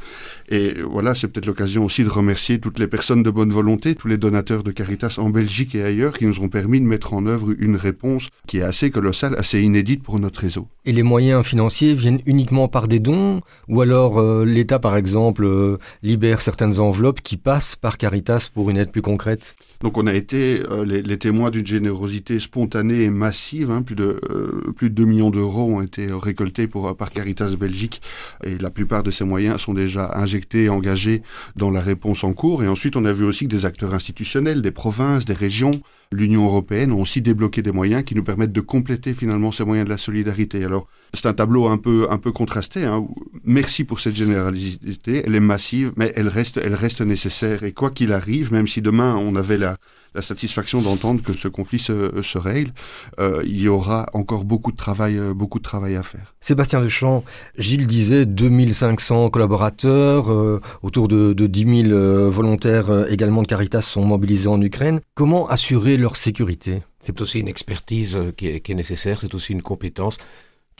Et 0.50 0.74
voilà, 0.82 1.14
c'est 1.14 1.28
peut-être 1.28 1.46
l'occasion 1.46 1.84
aussi 1.84 2.04
de 2.04 2.10
remercier 2.10 2.60
toutes 2.60 2.78
les 2.78 2.86
personnes 2.86 3.22
de 3.22 3.30
bonne 3.30 3.50
volonté, 3.50 3.94
tous 3.94 4.08
les 4.08 4.18
donateurs 4.18 4.62
de 4.62 4.70
Caritas 4.70 5.14
en 5.16 5.30
Belgique 5.30 5.74
et 5.74 5.82
ailleurs 5.82 6.12
qui 6.12 6.26
nous 6.26 6.40
ont 6.40 6.48
permis 6.48 6.80
de 6.80 6.86
mettre 6.86 7.14
en 7.14 7.24
œuvre 7.24 7.54
une 7.58 7.76
réponse 7.76 8.28
qui 8.46 8.58
est 8.58 8.62
assez 8.62 8.90
colossale, 8.90 9.34
assez 9.38 9.62
inédite 9.62 10.02
pour 10.02 10.18
notre 10.18 10.40
réseau. 10.40 10.68
Et 10.84 10.92
les 10.92 11.02
moyens 11.02 11.44
financiers 11.44 11.94
viennent 11.94 12.20
uniquement 12.26 12.68
par 12.68 12.86
des 12.86 13.00
dons? 13.00 13.40
Ou 13.68 13.80
alors 13.80 14.18
euh, 14.18 14.44
l'État, 14.44 14.78
par 14.78 14.96
exemple, 14.96 15.44
euh, 15.44 15.78
libère 16.02 16.42
certaines 16.42 16.80
enveloppes 16.80 17.22
qui 17.22 17.38
passent 17.38 17.76
par 17.76 17.96
Caritas? 17.96 18.09
Pour 18.52 18.70
une 18.70 18.76
aide 18.76 18.90
plus 18.90 19.02
concrète? 19.02 19.56
Donc 19.80 19.96
on 19.96 20.06
a 20.06 20.14
été 20.14 20.62
euh, 20.70 20.84
les, 20.84 21.18
témoins 21.18 21.50
d'une 21.50 21.66
générosité 21.66 22.38
spontanée 22.38 23.04
et 23.04 23.10
massive. 23.10 23.70
Hein. 23.70 23.82
plus 23.82 23.94
de 23.94 24.20
euh, 24.30 24.72
plus 24.76 24.90
de 24.90 24.94
2 24.94 25.04
millions 25.06 25.30
d'euros 25.30 25.74
ont 25.74 25.80
été 25.80 26.08
récoltés 26.10 26.66
pour 26.66 26.94
par 26.96 27.10
Caritas 27.10 27.50
Belgique 27.56 28.02
et 28.44 28.58
la 28.58 28.70
plupart 28.70 29.02
de 29.02 29.10
ces 29.10 29.24
moyens 29.24 29.60
sont 29.60 29.72
déjà 29.72 30.10
injectés, 30.14 30.68
engagés 30.68 31.22
dans 31.56 31.70
la 31.70 31.80
réponse 31.80 32.24
en 32.24 32.34
cours. 32.34 32.62
Et 32.62 32.68
ensuite 32.68 32.96
on 32.96 33.04
a 33.06 33.12
vu 33.12 33.24
aussi 33.24 33.46
que 33.46 33.54
des 33.54 33.64
acteurs 33.64 33.94
institutionnels, 33.94 34.60
des 34.60 34.70
provinces, 34.70 35.24
des 35.24 35.34
régions, 35.34 35.70
l'Union 36.12 36.44
européenne 36.44 36.92
ont 36.92 37.00
aussi 37.00 37.22
débloqué 37.22 37.62
des 37.62 37.72
moyens 37.72 38.04
qui 38.04 38.14
nous 38.14 38.24
permettent 38.24 38.52
de 38.52 38.60
compléter 38.60 39.14
finalement 39.14 39.52
ces 39.52 39.64
moyens 39.64 39.86
de 39.86 39.90
la 39.90 39.98
solidarité. 39.98 40.64
Alors 40.64 40.88
c'est 41.14 41.26
un 41.26 41.32
tableau 41.32 41.68
un 41.68 41.78
peu 41.78 42.08
un 42.10 42.18
peu 42.18 42.32
contrasté. 42.32 42.84
Hein. 42.84 43.06
Merci 43.44 43.84
pour 43.84 44.00
cette 44.00 44.14
générosité, 44.14 45.22
elle 45.24 45.34
est 45.34 45.40
massive, 45.40 45.92
mais 45.96 46.12
elle 46.16 46.28
reste 46.28 46.58
elle 46.58 46.74
reste 46.74 47.00
nécessaire. 47.00 47.62
Et 47.62 47.72
quoi 47.72 47.90
qu'il 47.90 48.12
arrive, 48.12 48.52
même 48.52 48.68
si 48.68 48.82
demain 48.82 49.16
on 49.16 49.36
avait 49.36 49.58
la 49.58 49.69
la, 50.14 50.22
satisfaction 50.22 50.82
d'entendre 50.82 51.22
que 51.22 51.32
ce 51.32 51.48
conflit 51.48 51.78
se, 51.78 52.22
se 52.22 52.38
règle, 52.38 52.72
euh, 53.18 53.42
il 53.44 53.60
y 53.60 53.68
aura 53.68 54.06
encore 54.12 54.44
beaucoup 54.44 54.72
de 54.72 54.76
travail, 54.76 55.16
euh, 55.16 55.32
beaucoup 55.34 55.58
de 55.58 55.64
travail 55.64 55.96
à 55.96 56.02
faire. 56.02 56.34
Sébastien 56.40 56.80
Deschamps, 56.80 57.24
Gilles 57.56 57.86
disait 57.86 58.26
2500 58.26 59.30
collaborateurs, 59.30 60.30
euh, 60.32 60.60
autour 60.82 61.08
de, 61.08 61.32
de 61.32 61.46
10 61.46 61.88
000 61.88 62.30
volontaires 62.30 63.06
également 63.08 63.42
de 63.42 63.46
Caritas 63.46 63.82
sont 63.82 64.04
mobilisés 64.04 64.48
en 64.48 64.60
Ukraine. 64.60 65.00
Comment 65.14 65.48
assurer 65.48 65.96
leur 65.96 66.16
sécurité? 66.16 66.82
C'est 66.98 67.20
aussi 67.20 67.40
une 67.40 67.48
expertise 67.48 68.18
qui 68.36 68.48
est, 68.48 68.60
qui 68.60 68.72
est 68.72 68.74
nécessaire, 68.74 69.20
c'est 69.20 69.34
aussi 69.34 69.52
une 69.52 69.62
compétence 69.62 70.18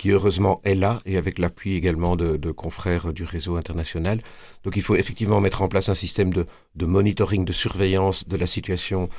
qui 0.01 0.13
heureusement 0.13 0.63
est 0.65 0.75
là 0.75 1.03
et 1.05 1.19
avec 1.19 1.39
l'appui 1.39 1.75
également 1.75 2.17
de, 2.17 2.51
confrères 2.53 3.13
du 3.13 3.25
réseau 3.25 3.57
international. 3.57 4.19
Donc 4.65 4.77
il 4.77 4.83
faut 4.83 4.97
effectivement 4.97 5.43
mettre 5.43 5.61
en 5.61 5.69
place 5.69 5.91
un 5.91 5.95
système 5.95 6.33
de, 6.33 6.87
monitoring, 6.87 7.45
de 7.45 7.53
surveillance 7.53 8.27
de 8.27 8.39
la 8.39 8.47
situation 8.47 9.11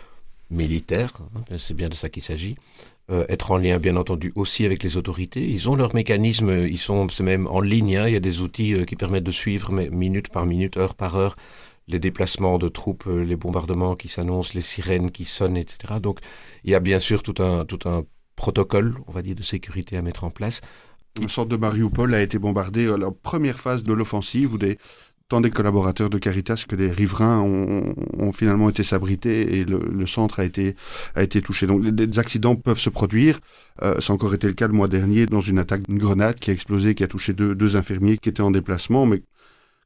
militaire, 0.50 1.14
hein, 1.36 1.58
c'est 1.60 1.76
bien 1.76 1.88
de 1.88 1.94
ça 1.94 2.10
qu'il 2.10 2.24
s'agit, 2.24 2.56
euh, 3.12 3.26
être 3.30 3.52
en 3.52 3.58
lien 3.58 3.78
bien 3.78 3.96
entendu 3.96 4.34
aussi 4.34 4.66
avec 4.66 4.82
les 4.82 4.98
autorités. 4.98 5.48
Ils 5.48 5.70
ont 5.70 5.76
leurs 5.76 5.94
mécanismes, 5.94 6.66
ils 6.68 6.80
sont 6.80 7.06
même 7.20 7.46
en 7.46 7.62
ligne, 7.62 7.98
hein. 7.98 8.08
il 8.08 8.14
y 8.14 8.18
a 8.18 8.20
des 8.20 8.42
outils 8.42 8.74
euh, 8.74 8.84
qui 8.84 8.96
permettent 8.96 9.24
de 9.24 9.32
suivre 9.32 9.72
mais, 9.72 9.88
minute 9.92 10.30
par 10.30 10.48
minute, 10.48 10.78
heure 10.78 10.96
par 10.96 11.16
heure, 11.16 11.36
les 11.88 12.00
déplacements 12.00 12.58
de 12.58 12.70
troupes, 12.70 13.06
euh, 13.06 13.24
les 13.24 13.36
bombardements 13.36 13.96
qui 13.96 14.08
s'annoncent, 14.08 14.54
les 14.56 14.62
sirènes 14.62 15.12
qui 15.12 15.26
sonnent, 15.26 15.58
etc. 15.58 16.00
Donc 16.02 16.22
il 16.64 16.72
y 16.72 16.76
a 16.76 16.80
bien 16.80 16.98
sûr 16.98 17.22
tout 17.22 17.36
un, 17.44 17.66
tout 17.66 17.88
un 17.88 18.04
protocole, 18.42 18.96
on 19.06 19.12
va 19.12 19.22
dire, 19.22 19.36
de 19.36 19.44
sécurité 19.44 19.98
à 19.98 20.02
mettre 20.02 20.24
en 20.24 20.32
place. 20.32 20.62
Une 21.22 21.30
sorte 21.30 21.50
de 21.50 21.58
Mariupol 21.58 22.12
a 22.16 22.22
été 22.22 22.40
bombardée 22.40 22.90
à 22.90 22.98
la 22.98 23.12
première 23.12 23.60
phase 23.60 23.84
de 23.84 23.94
l'offensive 23.94 24.54
où 24.54 24.58
des, 24.58 24.80
tant 25.30 25.42
des 25.42 25.52
collaborateurs 25.52 26.10
de 26.10 26.18
Caritas 26.18 26.66
que 26.68 26.76
des 26.76 26.90
riverains 26.90 27.40
ont, 27.40 28.32
finalement 28.32 28.70
été 28.70 28.82
sabrités 28.82 29.60
et 29.60 29.66
le, 29.66 30.08
centre 30.08 30.40
a 30.40 30.46
été, 30.46 30.76
a 31.14 31.22
été 31.22 31.40
touché. 31.44 31.68
Donc 31.68 31.84
des, 31.84 32.18
accidents 32.18 32.56
peuvent 32.56 32.80
se 32.80 32.90
produire. 32.90 33.40
Euh, 33.84 34.02
ça 34.02 34.12
a 34.12 34.16
encore 34.16 34.34
été 34.34 34.48
le 34.48 34.54
cas 34.54 34.66
le 34.66 34.74
mois 34.74 34.88
dernier 34.88 35.28
dans 35.28 35.42
une 35.42 35.60
attaque 35.60 35.84
d'une 35.88 36.00
grenade 36.00 36.40
qui 36.40 36.50
a 36.50 36.54
explosé, 36.54 36.96
qui 36.96 37.04
a 37.04 37.08
touché 37.08 37.34
deux, 37.34 37.54
deux 37.54 37.76
infirmiers 37.76 38.18
qui 38.18 38.30
étaient 38.30 38.42
en 38.42 38.50
déplacement. 38.50 39.06
Mais 39.06 39.22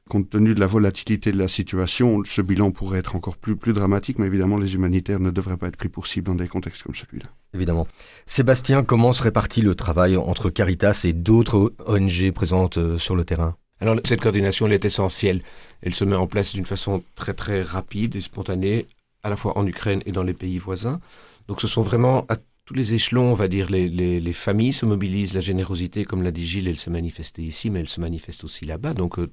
Compte 0.07 0.29
tenu 0.29 0.53
de 0.53 0.59
la 0.59 0.67
volatilité 0.67 1.31
de 1.31 1.37
la 1.39 1.47
situation, 1.47 2.21
ce 2.25 2.41
bilan 2.43 2.69
pourrait 2.69 2.99
être 2.99 3.15
encore 3.15 3.37
plus, 3.37 3.55
plus 3.55 3.73
dramatique, 3.73 4.19
mais 4.19 4.27
évidemment, 4.27 4.57
les 4.57 4.75
humanitaires 4.75 5.19
ne 5.19 5.31
devraient 5.31 5.57
pas 5.57 5.67
être 5.67 5.77
pris 5.77 5.89
pour 5.89 6.05
cible 6.05 6.27
dans 6.27 6.35
des 6.35 6.47
contextes 6.47 6.83
comme 6.83 6.93
celui-là. 6.93 7.25
Évidemment. 7.55 7.87
Sébastien, 8.27 8.83
comment 8.83 9.13
se 9.13 9.23
répartit 9.23 9.61
le 9.61 9.73
travail 9.73 10.15
entre 10.15 10.51
Caritas 10.51 11.01
et 11.05 11.13
d'autres 11.13 11.73
ONG 11.87 12.31
présentes 12.31 12.77
euh, 12.77 12.99
sur 12.99 13.15
le 13.15 13.23
terrain? 13.23 13.57
Alors 13.81 13.99
cette 14.05 14.21
coordination 14.21 14.67
elle 14.67 14.73
est 14.73 14.85
essentielle. 14.85 15.41
Elle 15.81 15.95
se 15.95 16.05
met 16.05 16.15
en 16.15 16.27
place 16.27 16.53
d'une 16.53 16.65
façon 16.65 17.03
très 17.15 17.33
très 17.33 17.63
rapide 17.63 18.15
et 18.15 18.21
spontanée, 18.21 18.85
à 19.23 19.29
la 19.29 19.35
fois 19.35 19.57
en 19.57 19.65
Ukraine 19.65 20.01
et 20.05 20.11
dans 20.11 20.23
les 20.23 20.33
pays 20.33 20.59
voisins. 20.59 20.99
Donc 21.47 21.61
ce 21.61 21.67
sont 21.67 21.81
vraiment 21.81 22.25
à 22.29 22.37
tous 22.65 22.73
les 22.73 22.93
échelons, 22.93 23.31
on 23.31 23.33
va 23.33 23.47
dire, 23.47 23.69
les, 23.69 23.87
les, 23.89 24.19
les 24.19 24.33
familles 24.33 24.73
se 24.73 24.85
mobilisent, 24.85 25.33
la 25.33 25.41
générosité, 25.41 26.03
comme 26.03 26.23
l'a 26.23 26.31
dit 26.31 26.47
Gilles, 26.47 26.67
elle 26.67 26.77
se 26.77 26.89
manifestait 26.89 27.43
ici, 27.43 27.69
mais 27.69 27.79
elle 27.79 27.89
se 27.89 28.01
manifeste 28.01 28.43
aussi 28.43 28.65
là-bas. 28.65 28.93
Donc 28.93 29.19
euh, 29.19 29.29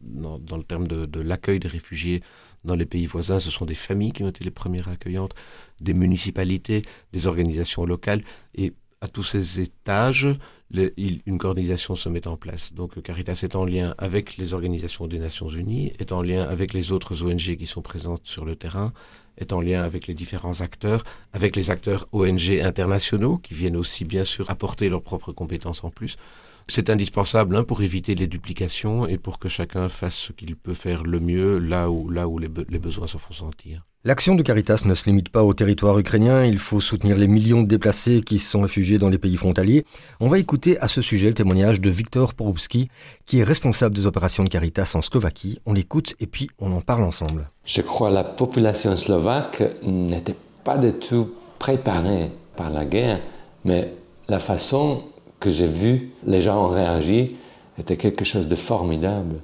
dans 0.00 0.56
le 0.56 0.62
terme 0.64 0.86
de, 0.86 1.20
l'accueil 1.20 1.58
des 1.58 1.68
réfugiés 1.68 2.22
dans 2.64 2.74
les 2.74 2.86
pays 2.86 3.06
voisins, 3.06 3.40
ce 3.40 3.50
sont 3.50 3.66
des 3.66 3.74
familles 3.74 4.12
qui 4.12 4.22
ont 4.22 4.28
été 4.28 4.44
les 4.44 4.50
premières 4.50 4.88
accueillantes, 4.88 5.34
des 5.80 5.94
municipalités, 5.94 6.82
des 7.12 7.26
organisations 7.26 7.84
locales, 7.84 8.22
et 8.54 8.72
à 9.00 9.08
tous 9.08 9.22
ces 9.22 9.60
étages, 9.60 10.26
une 10.72 11.38
coordination 11.38 11.94
se 11.94 12.08
met 12.08 12.26
en 12.26 12.36
place. 12.36 12.72
Donc 12.72 13.00
Caritas 13.02 13.40
est 13.42 13.54
en 13.54 13.66
lien 13.66 13.94
avec 13.98 14.38
les 14.38 14.54
organisations 14.54 15.06
des 15.06 15.18
Nations 15.18 15.48
Unies, 15.48 15.92
est 15.98 16.10
en 16.10 16.22
lien 16.22 16.42
avec 16.42 16.72
les 16.72 16.90
autres 16.90 17.22
ONG 17.22 17.56
qui 17.56 17.66
sont 17.66 17.82
présentes 17.82 18.24
sur 18.24 18.46
le 18.46 18.56
terrain, 18.56 18.92
est 19.36 19.52
en 19.52 19.60
lien 19.60 19.82
avec 19.82 20.06
les 20.06 20.14
différents 20.14 20.60
acteurs, 20.62 21.02
avec 21.32 21.54
les 21.54 21.70
acteurs 21.70 22.08
ONG 22.12 22.60
internationaux 22.62 23.38
qui 23.38 23.54
viennent 23.54 23.76
aussi 23.76 24.04
bien 24.04 24.24
sûr 24.24 24.48
apporter 24.50 24.88
leurs 24.88 25.02
propres 25.02 25.32
compétences 25.32 25.84
en 25.84 25.90
plus. 25.90 26.16
C'est 26.66 26.90
indispensable 26.90 27.56
hein, 27.56 27.64
pour 27.64 27.82
éviter 27.82 28.14
les 28.14 28.26
duplications 28.26 29.06
et 29.06 29.18
pour 29.18 29.38
que 29.38 29.48
chacun 29.48 29.88
fasse 29.88 30.14
ce 30.14 30.32
qu'il 30.32 30.56
peut 30.56 30.74
faire 30.74 31.02
le 31.02 31.20
mieux 31.20 31.58
là 31.58 31.90
où, 31.90 32.08
là 32.10 32.26
où 32.26 32.38
les, 32.38 32.48
les 32.68 32.78
besoins 32.78 33.06
se 33.06 33.18
font 33.18 33.34
sentir. 33.34 33.84
L'action 34.06 34.34
de 34.34 34.42
Caritas 34.42 34.82
ne 34.84 34.92
se 34.92 35.06
limite 35.06 35.30
pas 35.30 35.42
au 35.42 35.54
territoire 35.54 35.98
ukrainien, 35.98 36.44
il 36.44 36.58
faut 36.58 36.80
soutenir 36.80 37.16
les 37.16 37.26
millions 37.26 37.62
de 37.62 37.68
déplacés 37.68 38.20
qui 38.20 38.38
se 38.38 38.50
sont 38.50 38.60
réfugiés 38.60 38.98
dans 38.98 39.08
les 39.08 39.16
pays 39.16 39.36
frontaliers. 39.36 39.86
On 40.20 40.28
va 40.28 40.38
écouter 40.38 40.78
à 40.78 40.88
ce 40.88 41.00
sujet 41.00 41.28
le 41.28 41.34
témoignage 41.34 41.80
de 41.80 41.88
Viktor 41.88 42.34
Porubski, 42.34 42.90
qui 43.24 43.38
est 43.38 43.44
responsable 43.44 43.96
des 43.96 44.04
opérations 44.04 44.44
de 44.44 44.50
Caritas 44.50 44.92
en 44.94 45.00
Slovaquie. 45.00 45.58
On 45.64 45.72
l'écoute 45.72 46.16
et 46.20 46.26
puis 46.26 46.50
on 46.58 46.72
en 46.72 46.82
parle 46.82 47.02
ensemble. 47.02 47.48
Je 47.64 47.80
crois 47.80 48.10
que 48.10 48.14
la 48.14 48.24
population 48.24 48.94
slovaque 48.94 49.62
n'était 49.82 50.36
pas 50.64 50.76
du 50.76 50.92
tout 50.92 51.32
préparée 51.58 52.30
par 52.56 52.68
la 52.68 52.84
guerre, 52.84 53.22
mais 53.64 53.94
la 54.28 54.38
façon 54.38 55.02
que 55.44 55.50
j'ai 55.50 55.66
vu 55.66 56.10
les 56.26 56.40
gens 56.40 56.64
ont 56.64 56.68
réagi 56.68 57.36
était 57.78 57.96
quelque 57.96 58.24
chose 58.24 58.46
de 58.46 58.54
formidable. 58.54 59.36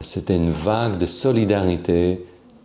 C'était 0.00 0.36
une 0.36 0.50
vague 0.50 0.98
de 0.98 1.06
solidarité 1.06 2.24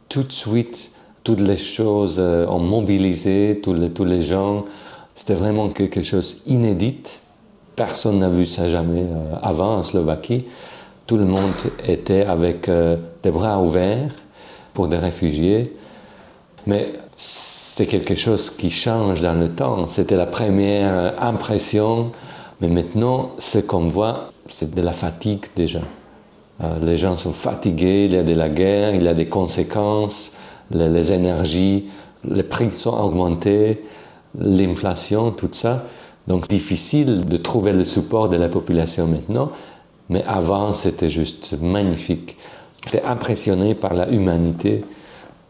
tout 0.10 0.24
de 0.24 0.31
suite 0.31 0.91
toutes 1.24 1.41
les 1.41 1.58
choses 1.58 2.17
euh, 2.19 2.48
ont 2.48 2.60
mobilisé, 2.60 3.60
tous 3.62 3.74
les, 3.74 3.89
tous 3.89 4.05
les 4.05 4.22
gens. 4.22 4.65
C'était 5.13 5.36
vraiment 5.36 5.69
quelque 5.69 6.01
chose 6.01 6.41
d'inédit. 6.48 7.03
Personne 7.75 8.19
n'a 8.19 8.29
vu 8.29 8.46
ça 8.46 8.69
jamais 8.69 9.01
euh, 9.01 9.36
avant 9.41 9.77
en 9.77 9.84
Slovaquie. 9.84 10.46
Tout 11.05 11.17
le 11.17 11.25
monde 11.25 11.53
était 11.86 12.24
avec 12.24 12.69
euh, 12.69 12.98
des 13.22 13.31
bras 13.31 13.62
ouverts 13.62 14.12
pour 14.74 14.88
des 14.88 14.98
réfugiés. 14.98 15.75
Mais 16.65 16.93
c'est 17.17 17.86
quelque 17.86 18.15
chose 18.15 18.50
qui 18.50 18.69
change 18.72 19.22
dans 19.22 19.39
le 19.39 19.50
temps. 19.50 19.88
C'était 19.88 20.17
la 20.17 20.25
première 20.25 21.22
impression. 21.22 22.12
Mais 22.61 22.67
maintenant, 22.67 23.31
ce 23.37 23.59
qu'on 23.59 23.87
voit, 23.87 24.31
c'est 24.47 24.73
de 24.73 24.81
la 24.81 24.93
fatigue 24.93 25.45
déjà. 25.55 25.81
les 26.81 26.97
gens 26.97 27.15
sont 27.15 27.31
fatigués, 27.31 28.05
il 28.05 28.13
y 28.13 28.17
a 28.17 28.23
de 28.23 28.33
la 28.33 28.49
guerre, 28.49 28.93
il 28.93 29.03
y 29.03 29.07
a 29.07 29.13
des 29.13 29.29
conséquences 29.29 30.33
les, 30.71 31.11
énergies, 31.11 31.85
les 32.27 32.43
prix 32.43 32.71
sont 32.71 32.97
augmentés, 32.97 33.83
l'inflation, 34.37 35.31
tout 35.31 35.49
ça. 35.51 35.85
Donc 36.27 36.47
difficile 36.47 37.25
de 37.25 37.37
trouver 37.37 37.73
le 37.73 37.83
support 37.83 38.29
de 38.29 38.37
la 38.37 38.49
population 38.49 39.07
maintenant, 39.07 39.51
mais 40.09 40.23
avant 40.25 40.73
c'était 40.73 41.09
juste 41.09 41.55
magnifique. 41.59 42.37
J'étais 42.85 43.03
impressionné 43.03 43.73
par 43.75 43.93
la 43.93 44.09
humanité. 44.09 44.83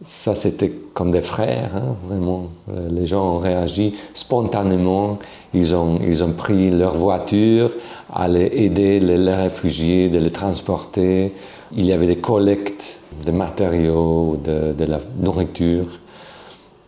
Ça 0.03 0.33
c'était 0.33 0.71
comme 0.93 1.11
des 1.11 1.21
frères, 1.21 1.71
hein, 1.75 1.95
vraiment. 2.07 2.47
Les 2.89 3.05
gens 3.05 3.35
ont 3.35 3.37
réagi 3.37 3.95
spontanément. 4.13 5.19
Ils 5.53 5.75
ont, 5.75 5.99
ils 6.01 6.23
ont 6.23 6.31
pris 6.31 6.71
leur 6.71 6.95
voiture, 6.95 7.71
aller 8.13 8.49
aider 8.53 8.99
les, 8.99 9.17
les 9.17 9.33
réfugiés, 9.33 10.09
de 10.09 10.19
les 10.19 10.31
transporter. 10.31 11.33
Il 11.75 11.85
y 11.85 11.91
avait 11.91 12.07
des 12.07 12.17
collectes 12.17 12.99
de 13.25 13.31
matériaux, 13.31 14.37
de, 14.43 14.73
de 14.73 14.85
la 14.85 14.99
nourriture. 15.19 15.99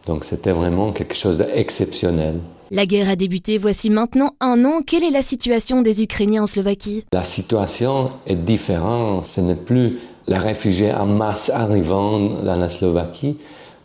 Donc 0.07 0.23
c'était 0.23 0.53
vraiment 0.53 0.91
quelque 0.91 1.15
chose 1.15 1.37
d'exceptionnel. 1.37 2.39
La 2.71 2.85
guerre 2.85 3.09
a 3.09 3.17
débuté 3.17 3.57
voici 3.57 3.89
maintenant 3.89 4.31
un 4.39 4.63
an. 4.63 4.79
Quelle 4.87 5.03
est 5.03 5.11
la 5.11 5.21
situation 5.21 5.81
des 5.81 6.01
Ukrainiens 6.01 6.43
en 6.43 6.47
Slovaquie? 6.47 7.03
La 7.11 7.23
situation 7.23 8.11
est 8.25 8.37
différente. 8.37 9.25
Ce 9.25 9.41
n'est 9.41 9.55
plus 9.55 9.99
les 10.31 10.37
réfugiés 10.37 10.93
en 10.93 11.07
masse 11.07 11.49
arrivant 11.49 12.17
dans 12.19 12.55
la 12.55 12.69
Slovaquie, 12.69 13.37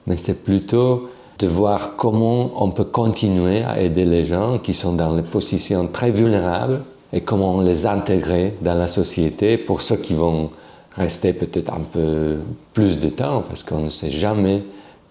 mais 0.07 0.17
c'est 0.17 0.45
plutôt 0.45 1.09
de 1.41 1.47
voir 1.49 1.97
comment 1.97 2.53
on 2.63 2.71
peut 2.71 2.85
continuer 2.85 3.65
à 3.65 3.81
aider 3.81 4.05
les 4.05 4.25
gens 4.25 4.59
qui 4.59 4.73
sont 4.73 4.93
dans 4.93 5.15
des 5.17 5.23
positions 5.23 5.89
très 5.89 6.13
vulnérables 6.13 6.83
et 7.13 7.21
comment 7.21 7.61
les 7.61 7.85
intégrer 7.85 8.55
dans 8.61 8.75
la 8.75 8.87
société 8.87 9.59
pour 9.59 9.83
ceux 9.83 9.97
qui 9.97 10.15
vont 10.15 10.51
rester 10.97 11.33
peut-être 11.33 11.73
un 11.75 11.81
peu 11.93 12.37
plus 12.73 13.01
de 13.01 13.09
temps 13.09 13.43
parce 13.49 13.65
qu'on 13.65 13.81
ne 13.81 13.89
sait 13.89 14.11
jamais 14.11 14.63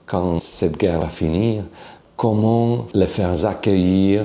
quand 0.05 0.39
cette 0.39 0.77
guerre 0.77 1.01
va 1.01 1.09
finir, 1.09 1.63
comment 2.15 2.85
les 2.93 3.07
faire 3.07 3.45
accueillir, 3.45 4.21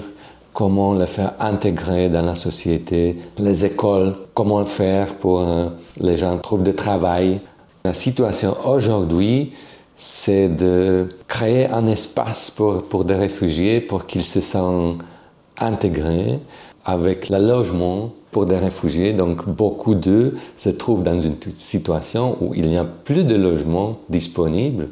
comment 0.53 0.95
les 0.95 1.07
faire 1.07 1.35
intégrer 1.41 2.09
dans 2.09 2.23
la 2.23 2.35
société, 2.35 3.17
les 3.39 3.65
écoles, 3.65 4.15
comment 4.35 4.61
le 4.61 4.67
faire 4.67 5.15
pour 5.15 5.41
euh, 5.41 5.69
les 6.01 6.17
gens 6.17 6.37
trouvent 6.39 6.63
du 6.63 6.75
travail. 6.75 7.41
La 7.85 7.95
situation 7.95 8.57
aujourd'hui, 8.67 9.53
c'est 9.97 10.49
de 10.49 11.09
créer 11.29 11.67
un 11.67 11.87
espace 11.87 12.51
pour, 12.51 12.83
pour 12.83 13.05
des 13.05 13.15
réfugiés 13.15 13.81
pour 13.81 14.07
qu'ils 14.07 14.25
se 14.25 14.41
sentent 14.41 14.99
intégrés 15.59 16.39
avec 16.85 17.29
le 17.29 17.39
logement 17.39 18.13
pour 18.31 18.47
des 18.47 18.57
réfugiés. 18.57 19.13
Donc 19.13 19.49
beaucoup 19.49 19.95
d'eux 19.95 20.37
se 20.57 20.71
trouvent 20.71 21.03
dans 21.03 21.21
une 21.21 21.37
situation 21.55 22.37
où 22.41 22.55
il 22.55 22.69
n'y 22.69 22.79
a 22.79 22.85
plus 22.85 23.25
de 23.25 23.35
logement 23.35 23.99
disponible. 24.09 24.89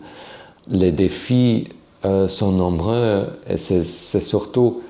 Les 0.68 0.92
défis 0.92 1.68
euh, 2.04 2.28
sont 2.28 2.52
nombreux 2.52 3.26
et 3.48 3.56
c'est 3.56 3.82
surtout 4.20 4.82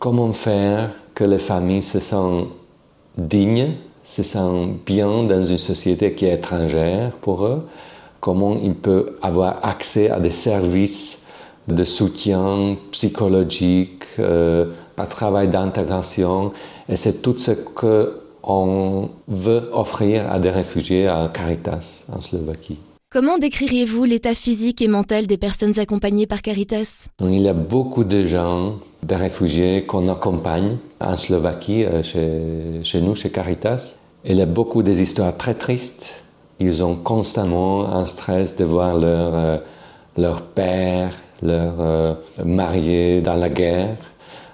comment 0.00 0.32
faire 0.32 0.90
que 1.14 1.22
les 1.24 1.38
familles 1.38 1.82
se 1.82 2.00
sentent 2.00 2.48
dignes, 3.16 3.74
se 4.02 4.22
sentent 4.22 4.78
bien 4.84 5.22
dans 5.22 5.44
une 5.44 5.58
société 5.58 6.14
qui 6.14 6.24
est 6.24 6.34
étrangère 6.34 7.12
pour 7.20 7.44
eux, 7.44 7.68
comment 8.18 8.56
ils 8.56 8.74
peuvent 8.74 9.12
avoir 9.22 9.64
accès 9.64 10.10
à 10.10 10.18
des 10.18 10.30
services 10.30 11.22
de 11.68 11.84
soutien 11.84 12.76
psychologique, 12.90 14.04
euh, 14.18 14.72
un 14.96 15.06
travail 15.06 15.48
d'intégration? 15.48 16.52
Et 16.88 16.96
c'est 16.96 17.20
tout 17.20 17.36
ce 17.36 17.52
qu'on 17.52 19.10
veut 19.28 19.68
offrir 19.72 20.32
à 20.32 20.38
des 20.38 20.50
réfugiés 20.50 21.06
à 21.06 21.30
Caritas 21.32 22.04
en 22.10 22.22
Slovaquie. 22.22 22.78
Comment 23.12 23.38
décririez-vous 23.38 24.04
l'état 24.04 24.34
physique 24.34 24.80
et 24.80 24.86
mental 24.86 25.26
des 25.26 25.36
personnes 25.36 25.76
accompagnées 25.80 26.28
par 26.28 26.42
Caritas? 26.42 27.08
Il 27.20 27.40
y 27.40 27.48
a 27.48 27.52
beaucoup 27.52 28.04
de 28.04 28.24
gens, 28.24 28.78
des 29.02 29.16
réfugiés 29.16 29.84
qu'on 29.84 30.06
accompagne 30.08 30.76
en 31.00 31.16
Slovaquie, 31.16 31.84
euh, 31.84 32.04
chez, 32.04 33.00
nous, 33.00 33.16
chez 33.16 33.30
Caritas. 33.30 33.96
Il 34.24 34.36
y 34.36 34.42
a 34.42 34.46
beaucoup 34.46 34.84
des 34.84 35.02
histoires 35.02 35.36
très 35.36 35.54
tristes. 35.54 36.22
Ils 36.60 36.84
ont 36.84 36.94
constamment 36.94 37.92
un 37.92 38.06
stress 38.06 38.54
de 38.54 38.62
voir 38.64 38.94
leur, 38.94 39.34
euh, 39.34 39.58
leur 40.16 40.42
père, 40.42 41.10
leur 41.42 41.80
euh, 41.80 42.14
marié 42.44 43.22
dans 43.22 43.34
la 43.34 43.48
guerre 43.48 43.96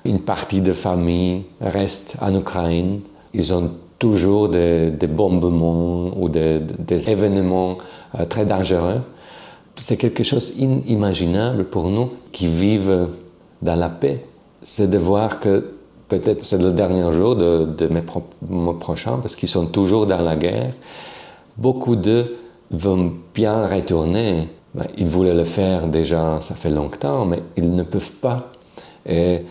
une 0.06 0.20
partie 0.20 0.62
de 0.62 0.72
famille 0.72 1.42
reste 1.60 2.16
en 2.22 2.34
Ukraine. 2.34 3.00
Ils 3.34 3.52
ont 3.52 3.72
toujours 3.98 4.48
des, 4.48 4.90
bombements 5.08 6.10
ou 6.16 6.28
des, 6.28 6.60
événements 7.08 7.78
euh, 8.18 8.24
très 8.24 8.44
dangereux. 8.44 9.00
C'est 9.76 9.96
quelque 9.96 10.22
chose 10.22 10.54
inimaginable 10.56 11.64
pour 11.64 11.88
nous 11.88 12.10
qui 12.32 12.46
vivent 12.46 13.08
dans 13.62 13.76
la 13.76 13.88
paix. 13.88 14.24
C'est 14.62 14.88
de 14.88 14.98
voir 14.98 15.40
que 15.40 15.72
peut-être 16.08 16.44
c'est 16.44 16.58
le 16.58 16.72
dernier 16.72 17.12
jour 17.12 17.36
de, 17.36 17.88
mes, 17.88 18.02
prochains, 18.02 19.18
parce 19.18 19.36
qu'ils 19.36 19.48
sont 19.48 19.66
toujours 19.66 20.06
dans 20.06 20.20
la 20.20 20.36
guerre. 20.36 20.72
Beaucoup 21.56 21.96
d'eux 21.96 22.36
vont 22.70 23.12
bien 23.34 23.66
retourner. 23.66 24.48
Ben, 24.74 24.86
ils 24.96 25.08
voulaient 25.08 25.34
le 25.34 25.44
faire 25.44 25.86
déjà, 25.86 26.38
ça 26.40 26.54
fait 26.54 26.70
longtemps, 26.70 27.24
mais 27.24 27.42
ils 27.56 27.74
ne 27.74 27.82
peuvent 27.82 28.12
pas. 28.12 28.52
Et 29.08 29.42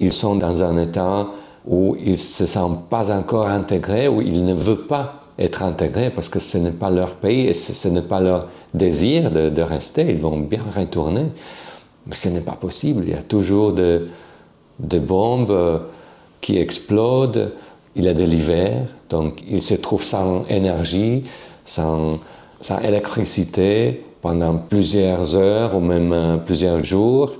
ils 0.00 0.12
sont 0.12 0.36
dans 0.36 0.62
un 0.62 0.76
état 0.78 1.28
où 1.66 1.96
ils 1.98 2.12
ne 2.12 2.16
se 2.16 2.46
sentent 2.46 2.88
pas 2.88 3.10
encore 3.10 3.48
intégrés, 3.48 4.08
où 4.08 4.20
ils 4.20 4.44
ne 4.44 4.54
veulent 4.54 4.86
pas 4.86 5.24
être 5.38 5.62
intégrés 5.62 6.10
parce 6.10 6.28
que 6.28 6.38
ce 6.38 6.58
n'est 6.58 6.70
pas 6.70 6.90
leur 6.90 7.16
pays 7.16 7.48
et 7.48 7.54
ce, 7.54 7.88
n'est 7.88 8.02
pas 8.02 8.20
leur 8.20 8.48
désir 8.72 9.30
de, 9.30 9.62
rester. 9.62 10.02
Ils 10.08 10.18
vont 10.18 10.38
bien 10.38 10.62
retourner. 10.76 11.26
Mais 12.06 12.14
ce 12.14 12.28
n'est 12.28 12.40
pas 12.40 12.52
possible. 12.52 13.04
Il 13.06 13.10
y 13.10 13.16
a 13.16 13.22
toujours 13.22 13.72
des 13.72 14.00
de 14.80 14.98
bombes 14.98 15.50
euh, 15.50 15.78
qui 16.40 16.58
explosent. 16.58 17.50
Il 17.96 18.04
y 18.04 18.08
a 18.08 18.14
de 18.14 18.24
l'hiver, 18.24 18.86
donc 19.08 19.42
ils 19.48 19.62
se 19.62 19.74
trouvent 19.74 20.02
sans 20.02 20.44
énergie, 20.46 21.22
sans, 21.64 22.18
sans 22.60 22.80
électricité 22.80 24.04
pendant 24.20 24.56
plusieurs 24.56 25.36
heures 25.36 25.76
ou 25.76 25.80
même 25.80 26.12
euh, 26.12 26.36
plusieurs 26.38 26.82
jours, 26.82 27.34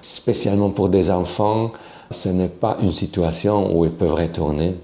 spécialement 0.00 0.70
pour 0.70 0.88
des 0.88 1.12
enfants 1.12 1.70
ce 2.10 2.28
n'est 2.28 2.48
pas 2.48 2.76
une 2.82 2.92
situation 2.92 3.76
où 3.76 3.84
ils 3.84 3.90
peuvent 3.90 4.14
retourner. 4.14 4.76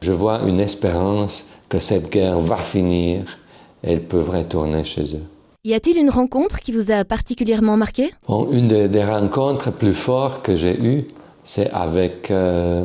Je 0.00 0.12
vois 0.12 0.42
une 0.42 0.60
espérance 0.60 1.46
que 1.68 1.78
cette 1.78 2.10
guerre 2.10 2.38
va 2.40 2.58
finir 2.58 3.38
et 3.82 3.94
ils 3.94 4.02
peuvent 4.02 4.30
retourner 4.30 4.84
chez 4.84 5.16
eux. 5.16 5.22
Y 5.64 5.72
a-t-il 5.74 5.96
une 5.96 6.10
rencontre 6.10 6.60
qui 6.60 6.72
vous 6.72 6.90
a 6.90 7.04
particulièrement 7.04 7.78
marqué? 7.78 8.12
Une 8.28 8.68
des, 8.68 9.04
rencontres 9.04 9.72
plus 9.72 9.94
fortes 9.94 10.44
que 10.44 10.56
j'ai 10.56 10.78
eues 10.78 11.06
c'est 11.44 11.70
avec 11.70 12.30
euh, 12.30 12.84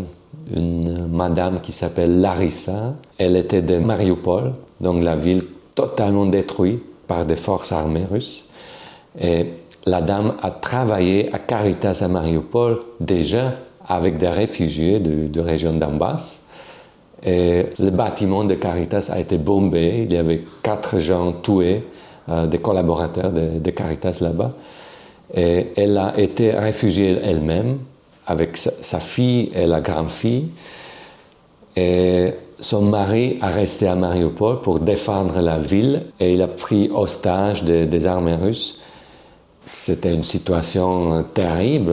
une 0.54 1.08
madame 1.08 1.62
qui 1.62 1.72
s'appelle 1.72 2.20
Larissa. 2.20 2.94
Elle 3.18 3.38
était 3.38 3.62
de 3.62 3.78
Mariupol, 3.78 4.54
donc 4.82 5.02
la 5.02 5.16
ville 5.16 5.44
totalement 5.74 6.26
détruite 6.26 6.84
par 7.08 7.26
des 7.26 7.38
forces 7.38 7.72
armées 7.72 8.06
russes. 8.10 8.46
Et 9.20 9.48
la 9.86 10.02
dame 10.02 10.36
a 10.42 10.52
travaillé 10.52 11.34
à 11.34 11.40
Caritas 11.40 12.02
à 12.04 12.10
Mariupol 12.10 12.82
déjà 13.00 13.54
avec 13.90 14.18
des 14.18 14.30
réfugiés 14.30 15.00
de, 15.00 15.28
de 15.28 15.42
région 15.42 15.74
d'Ambas. 15.74 16.42
Et 17.24 17.66
le 17.80 17.90
bâtiment 17.90 18.44
de 18.46 18.54
Caritas 18.54 19.10
a 19.12 19.20
été 19.20 19.38
bombé. 19.38 20.06
Il 20.06 20.14
y 20.14 20.18
avait 20.18 20.44
quatre 20.64 21.00
gens 21.00 21.34
tués, 21.34 21.84
euh, 22.30 22.46
des 22.48 22.60
collaborateurs 22.60 23.32
de, 23.32 23.70
Caritas 23.72 24.20
là-bas. 24.22 24.54
Et 25.36 25.72
elle 25.76 25.98
a 25.98 26.18
été 26.18 26.52
réfugiée 26.52 27.18
elle-même 27.24 27.80
avec 28.26 28.58
sa, 28.58 29.00
fille 29.00 29.52
et 29.56 29.66
la 29.66 29.82
grande-fille. 29.82 30.48
Et 31.76 32.34
son 32.60 32.84
mari 32.84 33.38
a 33.42 33.48
resté 33.50 33.88
à 33.88 33.96
Mariupol 33.96 34.62
pour 34.62 34.80
défendre 34.80 35.40
la 35.42 35.60
ville 35.60 36.04
et 36.20 36.34
il 36.34 36.42
a 36.42 36.48
pris 36.48 36.88
de, 36.90 37.86
des 37.86 38.06
armées 38.06 38.36
russes. 38.36 38.80
C'était 39.66 40.14
une 40.14 40.24
situation 40.24 41.24
terrible. 41.34 41.92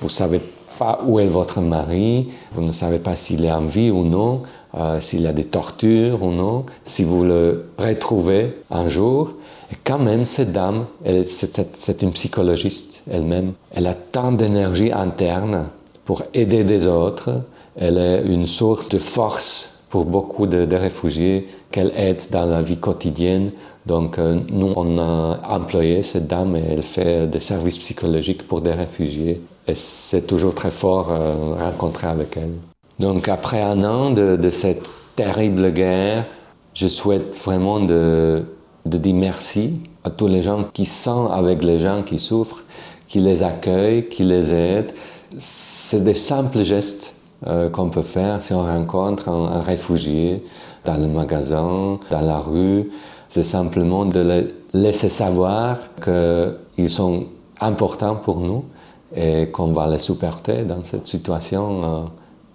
Vous 0.00 0.08
savez 0.08 0.40
pas 0.80 1.02
où 1.06 1.20
est 1.20 1.28
votre 1.28 1.60
mari, 1.60 2.28
vous 2.52 2.62
ne 2.62 2.72
savez 2.72 2.98
pas 2.98 3.14
s'il 3.14 3.44
est 3.44 3.52
en 3.52 3.66
vie 3.66 3.90
ou 3.90 4.02
non, 4.02 4.44
euh, 4.74 4.98
s'il 4.98 5.26
a 5.26 5.34
des 5.34 5.44
tortures 5.44 6.22
ou 6.22 6.30
non, 6.30 6.64
si 6.84 7.04
vous 7.04 7.22
le 7.22 7.66
retrouvez 7.76 8.56
un 8.70 8.88
jour. 8.88 9.34
Et 9.70 9.76
quand 9.84 9.98
même, 9.98 10.24
cette 10.24 10.52
dame, 10.52 10.86
c'est 11.26 12.00
une 12.00 12.12
psychologiste 12.12 13.02
elle-même, 13.10 13.52
elle 13.74 13.86
a 13.86 13.94
tant 13.94 14.32
d'énergie 14.32 14.90
interne 14.90 15.68
pour 16.06 16.22
aider 16.32 16.64
des 16.64 16.86
autres, 16.86 17.42
elle 17.76 17.98
est 17.98 18.22
une 18.24 18.46
source 18.46 18.88
de 18.88 18.98
force 18.98 19.80
pour 19.90 20.06
beaucoup 20.06 20.46
de 20.46 20.76
réfugiés 20.76 21.46
qu'elle 21.70 21.92
aide 21.94 22.22
dans 22.30 22.46
la 22.46 22.62
vie 22.62 22.78
quotidienne. 22.78 23.50
Donc 23.86 24.18
euh, 24.18 24.38
nous, 24.50 24.72
on 24.76 24.98
a 24.98 25.40
employé 25.48 26.02
cette 26.02 26.26
dame 26.26 26.56
et 26.56 26.64
elle 26.70 26.82
fait 26.82 27.26
des 27.26 27.40
services 27.40 27.78
psychologiques 27.78 28.46
pour 28.46 28.60
des 28.60 28.72
réfugiés. 28.72 29.40
Et 29.66 29.74
c'est 29.74 30.26
toujours 30.26 30.54
très 30.54 30.70
fort 30.70 31.10
euh, 31.10 31.54
rencontrer 31.58 32.06
avec 32.06 32.36
elle. 32.36 32.54
Donc 32.98 33.28
après 33.28 33.62
un 33.62 33.82
an 33.82 34.10
de, 34.10 34.50
cette 34.50 34.92
terrible 35.16 35.72
guerre, 35.72 36.26
je 36.74 36.86
souhaite 36.86 37.38
vraiment 37.42 37.80
de, 37.80 38.44
dire 38.84 39.14
merci 39.14 39.80
à 40.04 40.10
tous 40.10 40.28
les 40.28 40.42
gens 40.42 40.64
qui 40.64 40.84
sont 40.84 41.28
avec 41.28 41.62
les 41.62 41.78
gens 41.78 42.02
qui 42.02 42.18
souffrent, 42.18 42.62
qui 43.08 43.20
les 43.20 43.42
accueillent, 43.42 44.06
qui 44.08 44.24
les 44.24 44.52
aident. 44.52 44.92
C'est 45.38 46.04
des 46.04 46.14
simples 46.14 46.60
gestes 46.60 47.14
euh, 47.46 47.70
qu'on 47.70 47.88
peut 47.88 48.02
faire 48.02 48.42
si 48.42 48.52
on 48.52 48.62
rencontre 48.62 49.30
un, 49.30 49.60
réfugié 49.60 50.44
dans 50.84 50.98
le 50.98 51.06
magasin, 51.06 51.98
dans 52.10 52.20
la 52.20 52.38
rue. 52.38 52.90
C'est 53.30 53.44
simplement 53.44 54.04
de 54.04 54.20
les 54.20 54.48
laisser 54.72 55.08
savoir 55.08 55.78
qu'ils 56.04 56.90
sont 56.90 57.26
importants 57.60 58.16
pour 58.16 58.40
nous 58.40 58.64
et 59.14 59.50
qu'on 59.52 59.72
va 59.72 59.88
les 59.88 59.98
supporter 59.98 60.64
dans 60.64 60.82
cette 60.82 61.06
situation 61.06 61.84
euh, 61.84 62.00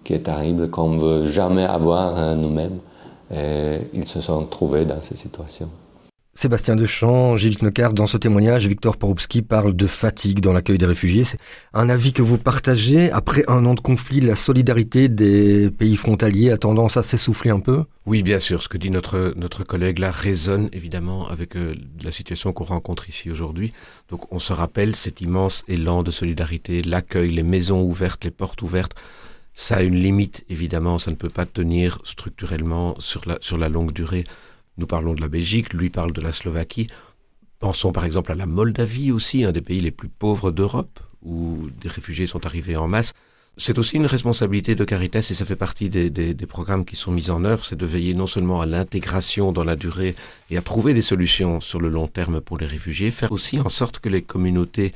qui 0.04 0.14
est 0.14 0.24
terrible, 0.24 0.70
qu'on 0.70 0.90
ne 0.90 1.00
veut 1.00 1.26
jamais 1.26 1.64
avoir 1.64 2.18
euh, 2.18 2.36
nous-mêmes. 2.36 2.80
Et 3.34 3.88
ils 3.94 4.06
se 4.06 4.20
sont 4.20 4.44
trouvés 4.46 4.86
dans 4.86 5.00
cette 5.00 5.18
situation. 5.18 5.70
Sébastien 6.38 6.76
Deschamps, 6.76 7.38
Gilles 7.38 7.60
Knocard, 7.60 7.94
dans 7.94 8.08
ce 8.08 8.18
témoignage, 8.18 8.68
Victor 8.68 8.98
Porubski 8.98 9.42
parle 9.42 9.74
de 9.74 9.88
fatigue 9.88 10.42
dans 10.42 10.52
l'accueil 10.52 10.78
des 10.78 10.86
réfugiés. 10.86 11.24
C'est 11.24 11.40
un 11.74 11.88
avis 11.88 12.12
que 12.12 12.22
vous 12.22 12.38
partagez. 12.38 13.10
Après 13.10 13.46
un 13.48 13.66
an 13.66 13.74
de 13.74 13.80
conflit, 13.80 14.20
la 14.20 14.36
solidarité 14.36 15.08
des 15.08 15.72
pays 15.72 15.96
frontaliers 15.96 16.52
a 16.52 16.58
tendance 16.58 16.98
à 16.98 17.04
s'essouffler 17.04 17.52
un 17.52 17.62
peu? 17.62 17.86
Oui, 18.06 18.22
bien 18.22 18.40
sûr. 18.40 18.62
Ce 18.62 18.68
que 18.68 18.78
dit 18.78 18.90
notre, 18.90 19.34
notre 19.38 19.64
collègue 19.64 20.00
là 20.00 20.12
résonne 20.12 20.68
évidemment 20.74 21.26
avec 21.30 21.56
euh, 21.56 21.74
la 22.04 22.12
situation 22.12 22.52
qu'on 22.52 22.66
rencontre 22.66 23.08
ici 23.08 23.32
aujourd'hui. 23.32 23.72
Donc 24.10 24.30
on 24.34 24.40
se 24.40 24.52
rappelle 24.52 24.98
cet 24.98 25.22
immense 25.22 25.64
élan 25.70 26.04
de 26.04 26.12
solidarité, 26.12 26.82
l'accueil, 26.82 27.32
les 27.32 27.44
maisons 27.44 27.82
ouvertes, 27.82 28.26
les 28.26 28.32
portes 28.32 28.62
ouvertes. 28.62 28.94
Ça 29.54 29.78
a 29.78 29.84
une 29.84 29.96
limite, 29.96 30.44
évidemment. 30.50 31.00
Ça 31.00 31.12
ne 31.12 31.16
peut 31.16 31.30
pas 31.30 31.46
tenir 31.46 32.00
structurellement 32.04 32.96
sur 33.00 33.22
la, 33.26 33.38
sur 33.40 33.58
la 33.58 33.70
longue 33.70 33.94
durée. 33.94 34.26
Nous 34.78 34.88
parlons 34.88 35.14
de 35.14 35.22
la 35.22 35.30
Belgique, 35.30 35.74
lui 35.74 35.90
parle 35.90 36.12
de 36.12 36.22
la 36.22 36.32
Slovaquie. 36.32 36.88
Pensons 37.60 37.92
par 37.92 38.06
exemple 38.06 38.32
à 38.32 38.36
la 38.36 38.46
Moldavie 38.46 39.12
aussi, 39.12 39.46
un 39.46 39.52
des 39.52 39.62
pays 39.62 39.82
les 39.82 39.92
plus 39.92 40.10
pauvres 40.10 40.52
d'Europe, 40.52 41.00
où 41.22 41.70
des 41.82 41.90
réfugiés 41.90 42.28
sont 42.28 42.46
arrivés 42.46 42.76
en 42.76 42.88
masse. 42.88 43.14
C'est 43.58 43.80
aussi 43.80 43.96
une 43.96 44.06
responsabilité 44.06 44.76
de 44.76 44.84
Caritas 44.84 45.28
et 45.32 45.34
ça 45.34 45.46
fait 45.46 45.56
partie 45.56 45.90
des, 45.90 46.34
programmes 46.46 46.84
qui 46.84 46.98
sont 46.98 47.12
mis 47.12 47.30
en 47.30 47.46
œuvre, 47.46 47.64
c'est 47.64 47.78
de 47.78 47.86
veiller 47.86 48.14
non 48.14 48.28
seulement 48.28 48.60
à 48.60 48.66
l'intégration 48.66 49.54
dans 49.54 49.64
la 49.64 49.78
durée 49.78 50.14
et 50.50 50.58
à 50.58 50.62
trouver 50.62 50.94
des 50.94 51.02
solutions 51.02 51.62
sur 51.62 51.80
le 51.80 51.88
long 51.88 52.08
terme 52.08 52.42
pour 52.42 52.58
les 52.58 52.66
réfugiés, 52.66 53.12
faire 53.12 53.32
aussi 53.32 53.60
en 53.62 53.70
sorte 53.70 54.00
que 54.00 54.10
les 54.10 54.22
communautés 54.22 54.92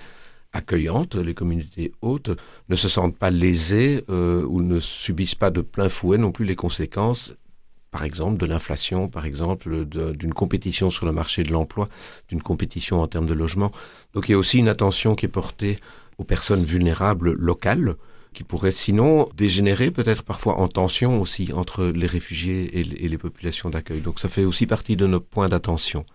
accueillantes, 0.51 1.15
les 1.15 1.33
communautés 1.33 1.93
hautes, 2.01 2.31
ne 2.67 2.75
se 2.75 2.89
sentent 2.89 3.15
pas 3.15 3.29
lésées 3.29 4.03
euh, 4.09 4.43
ou 4.43 4.61
ne 4.61 4.79
subissent 4.79 5.35
pas 5.35 5.51
de 5.51 5.61
plein 5.61 5.87
fouet 5.87 6.17
non 6.17 6.33
plus 6.33 6.43
les 6.43 6.57
conséquences 6.57 7.35
par 7.91 8.03
exemple 8.03 8.37
de 8.37 8.45
l'inflation, 8.45 9.07
par 9.07 9.25
exemple 9.25 9.85
d'une 9.85 10.33
compétition 10.33 10.89
sur 10.89 11.05
le 11.05 11.11
marché 11.11 11.43
de 11.43 11.51
l'emploi, 11.51 11.89
d'une 12.27 12.41
compétition 12.41 13.01
en 13.01 13.07
termes 13.07 13.25
de 13.25 13.33
logement. 13.33 13.71
Donc 14.13 14.29
il 14.29 14.33
y 14.33 14.35
a 14.35 14.37
aussi 14.37 14.59
une 14.59 14.67
attention 14.67 15.15
qui 15.15 15.25
est 15.25 15.29
portée 15.29 15.77
aux 16.17 16.23
personnes 16.23 16.63
vulnérables 16.63 17.33
locales, 17.33 17.95
qui 18.33 18.43
pourraient 18.43 18.71
sinon 18.71 19.29
dégénérer 19.35 19.89
peut-être 19.89 20.23
parfois 20.23 20.59
en 20.59 20.67
tension 20.67 21.19
aussi 21.19 21.49
entre 21.53 21.85
les 21.85 22.05
réfugiés 22.05 22.79
et, 22.79 22.83
les 22.83 23.17
populations 23.17 23.69
d'accueil. 23.69 24.01
Donc 24.01 24.19
ça 24.19 24.29
fait 24.29 24.45
aussi 24.45 24.67
partie 24.67 24.95
de 24.95 25.07
nos 25.07 25.19
points 25.19 25.49
d'attention. 25.49 26.05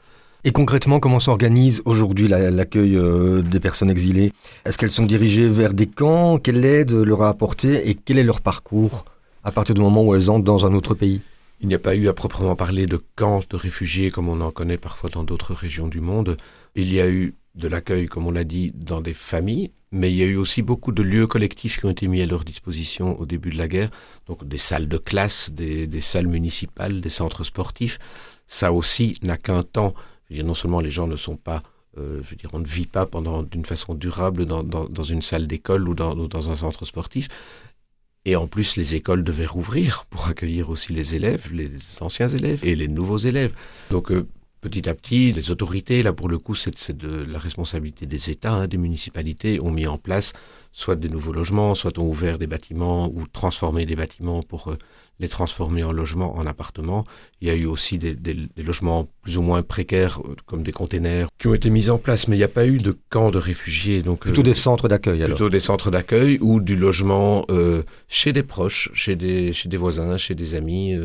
Et 0.44 0.52
concrètement, 0.52 1.00
comment 1.00 1.20
s'organise 1.20 1.80
aujourd'hui 1.86 2.28
l'accueil 2.28 2.96
euh, 2.96 3.40
des 3.40 3.60
personnes 3.60 3.90
exilées? 3.90 4.30
Est-ce 4.66 4.76
qu'elles 4.76 4.90
sont 4.90 5.06
dirigées 5.06 5.48
vers 5.48 5.72
des 5.72 5.86
camps? 5.86 6.38
Quelle 6.38 6.64
aide 6.64 6.92
leur 6.92 7.22
a 7.22 7.30
apporté 7.30 7.88
et 7.88 7.94
quel 7.94 8.18
est 8.18 8.24
leur 8.24 8.42
parcours 8.42 9.06
à 9.42 9.50
partir 9.50 9.74
du 9.74 9.80
moment 9.80 10.04
où 10.04 10.14
elles 10.14 10.30
entrent 10.30 10.44
dans 10.44 10.66
un 10.66 10.74
autre 10.74 10.94
pays? 10.94 11.22
Il 11.60 11.68
n'y 11.68 11.74
a 11.74 11.78
pas 11.78 11.94
eu 11.94 12.08
à 12.08 12.12
proprement 12.12 12.56
parler 12.56 12.86
de 12.86 13.00
camps 13.16 13.42
de 13.48 13.56
réfugiés 13.56 14.10
comme 14.10 14.28
on 14.28 14.40
en 14.40 14.50
connaît 14.50 14.78
parfois 14.78 15.10
dans 15.10 15.24
d'autres 15.24 15.54
régions 15.54 15.88
du 15.88 16.00
monde. 16.00 16.36
Il 16.74 16.92
y 16.92 17.00
a 17.00 17.08
eu 17.08 17.34
de 17.54 17.68
l'accueil, 17.68 18.06
comme 18.06 18.26
on 18.26 18.32
l'a 18.32 18.44
dit, 18.44 18.72
dans 18.74 19.00
des 19.00 19.14
familles, 19.14 19.70
mais 19.92 20.10
il 20.10 20.16
y 20.16 20.22
a 20.22 20.26
eu 20.26 20.36
aussi 20.36 20.62
beaucoup 20.62 20.90
de 20.90 21.02
lieux 21.02 21.28
collectifs 21.28 21.78
qui 21.78 21.86
ont 21.86 21.90
été 21.90 22.08
mis 22.08 22.20
à 22.20 22.26
leur 22.26 22.44
disposition 22.44 23.18
au 23.20 23.26
début 23.26 23.50
de 23.50 23.58
la 23.58 23.68
guerre, 23.68 23.90
donc 24.26 24.46
des 24.46 24.58
salles 24.58 24.88
de 24.88 24.98
classe, 24.98 25.50
des, 25.52 26.00
salles 26.00 26.26
municipales, 26.26 27.00
des 27.00 27.08
centres 27.08 27.44
sportifs. 27.44 27.98
Ça 28.46 28.72
aussi 28.72 29.18
n'a 29.22 29.36
qu'un 29.36 29.62
temps. 29.62 29.94
Je 30.24 30.34
veux 30.34 30.38
dire, 30.38 30.46
non 30.46 30.54
seulement 30.54 30.80
les 30.80 30.90
gens 30.90 31.06
ne 31.06 31.16
sont 31.16 31.36
pas 31.36 31.62
euh, 31.96 32.20
je 32.24 32.30
veux 32.30 32.36
dire, 32.36 32.50
on 32.52 32.58
ne 32.58 32.66
vit 32.66 32.86
pas 32.86 33.06
pendant 33.06 33.44
d'une 33.44 33.64
façon 33.64 33.94
durable 33.94 34.46
dans, 34.46 35.02
une 35.04 35.22
salle 35.22 35.46
d'école 35.46 35.88
ou 35.88 35.94
dans 35.94 36.50
un 36.50 36.56
centre 36.56 36.84
sportif, 36.84 37.28
et 38.24 38.36
en 38.36 38.46
plus, 38.46 38.76
les 38.76 38.94
écoles 38.94 39.22
devaient 39.22 39.46
rouvrir 39.46 40.06
pour 40.08 40.28
accueillir 40.28 40.70
aussi 40.70 40.92
les 40.92 41.14
élèves, 41.14 41.50
les 41.52 41.70
anciens 42.00 42.28
élèves 42.28 42.60
et 42.64 42.74
les 42.74 42.88
nouveaux 42.88 43.18
élèves. 43.18 43.52
Donc, 43.90 44.10
euh, 44.10 44.26
petit 44.64 44.88
à 44.88 44.94
petit, 44.94 45.30
les 45.32 45.50
autorités, 45.50 46.02
là 46.02 46.12
pour 46.12 46.28
le 46.28 46.38
coup, 46.38 46.54
c'est 46.54 46.96
de 46.96 47.24
la 47.30 47.38
responsabilité 47.38 48.06
des 48.06 48.30
États, 48.30 48.54
hein, 48.54 48.66
des 48.66 48.78
municipalités, 48.78 49.60
ont 49.60 49.70
mis 49.70 49.86
en 49.86 49.98
place 49.98 50.32
soit 50.74 50.96
des 50.96 51.08
nouveaux 51.08 51.32
logements, 51.32 51.76
soit 51.76 51.96
ont 51.98 52.08
ouvert 52.08 52.36
des 52.36 52.48
bâtiments 52.48 53.08
ou 53.14 53.26
transformé 53.32 53.86
des 53.86 53.94
bâtiments 53.94 54.42
pour 54.42 54.68
euh, 54.68 54.76
les 55.20 55.28
transformer 55.28 55.84
en 55.84 55.92
logements, 55.92 56.34
en 56.36 56.44
appartements. 56.46 57.04
Il 57.40 57.46
y 57.46 57.50
a 57.52 57.54
eu 57.54 57.64
aussi 57.64 57.96
des, 57.96 58.14
des, 58.14 58.34
des 58.34 58.62
logements 58.64 59.08
plus 59.22 59.38
ou 59.38 59.42
moins 59.42 59.62
précaires, 59.62 60.20
euh, 60.24 60.34
comme 60.46 60.64
des 60.64 60.72
containers, 60.72 61.28
qui 61.38 61.46
ont 61.46 61.54
été 61.54 61.70
mis 61.70 61.90
en 61.90 61.98
place, 61.98 62.26
mais 62.26 62.34
il 62.34 62.40
n'y 62.40 62.44
a 62.44 62.48
pas 62.48 62.66
eu 62.66 62.78
de 62.78 62.98
camps 63.08 63.30
de 63.30 63.38
réfugiés. 63.38 64.02
Donc, 64.02 64.22
plutôt 64.22 64.40
euh, 64.40 64.44
des 64.44 64.54
centres 64.54 64.88
d'accueil, 64.88 65.22
alors 65.22 65.36
Plutôt 65.36 65.48
des 65.48 65.60
centres 65.60 65.92
d'accueil 65.92 66.38
ou 66.40 66.58
du 66.60 66.74
logement 66.74 67.46
chez 68.08 68.32
des 68.32 68.42
proches, 68.42 68.90
chez 68.94 69.14
des, 69.14 69.52
chez 69.52 69.68
des 69.68 69.76
voisins, 69.76 70.16
chez 70.16 70.34
des 70.34 70.56
amis 70.56 70.96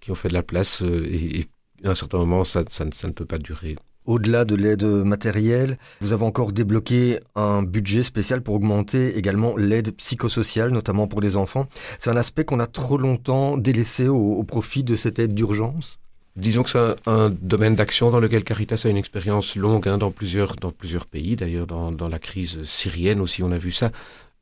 qui 0.00 0.10
ont 0.10 0.14
fait 0.14 0.28
de 0.28 0.34
la 0.34 0.42
place. 0.42 0.82
Et, 0.82 1.40
et 1.40 1.48
à 1.84 1.90
un 1.90 1.94
certain 1.94 2.18
moment, 2.18 2.44
ça, 2.44 2.62
ça, 2.68 2.84
ça 2.92 3.08
ne 3.08 3.12
peut 3.12 3.24
pas 3.24 3.38
durer. 3.38 3.76
Au-delà 4.08 4.46
de 4.46 4.54
l'aide 4.54 4.84
matérielle, 4.84 5.76
vous 6.00 6.14
avez 6.14 6.24
encore 6.24 6.52
débloqué 6.52 7.20
un 7.34 7.62
budget 7.62 8.02
spécial 8.02 8.40
pour 8.40 8.54
augmenter 8.54 9.18
également 9.18 9.54
l'aide 9.54 9.94
psychosociale, 9.96 10.70
notamment 10.70 11.06
pour 11.06 11.20
les 11.20 11.36
enfants. 11.36 11.68
C'est 11.98 12.08
un 12.08 12.16
aspect 12.16 12.46
qu'on 12.46 12.58
a 12.58 12.66
trop 12.66 12.96
longtemps 12.96 13.58
délaissé 13.58 14.08
au, 14.08 14.32
au 14.32 14.44
profit 14.44 14.82
de 14.82 14.96
cette 14.96 15.18
aide 15.18 15.34
d'urgence? 15.34 15.98
Disons 16.36 16.62
que 16.62 16.70
c'est 16.70 16.78
un, 16.78 16.94
un, 17.06 17.30
domaine 17.30 17.74
d'action 17.74 18.10
dans 18.10 18.20
lequel 18.20 18.44
Caritas 18.44 18.82
a 18.84 18.88
une 18.88 18.96
expérience 18.96 19.56
longue 19.56 19.86
hein, 19.88 19.98
dans, 19.98 20.12
plusieurs, 20.12 20.56
dans 20.56 20.70
plusieurs 20.70 21.04
pays. 21.04 21.36
D'ailleurs, 21.36 21.66
dans, 21.66 21.90
dans 21.90 22.08
la 22.08 22.18
crise 22.18 22.62
syrienne 22.62 23.20
aussi, 23.20 23.42
on 23.42 23.50
a 23.50 23.58
vu 23.58 23.72
ça. 23.72 23.90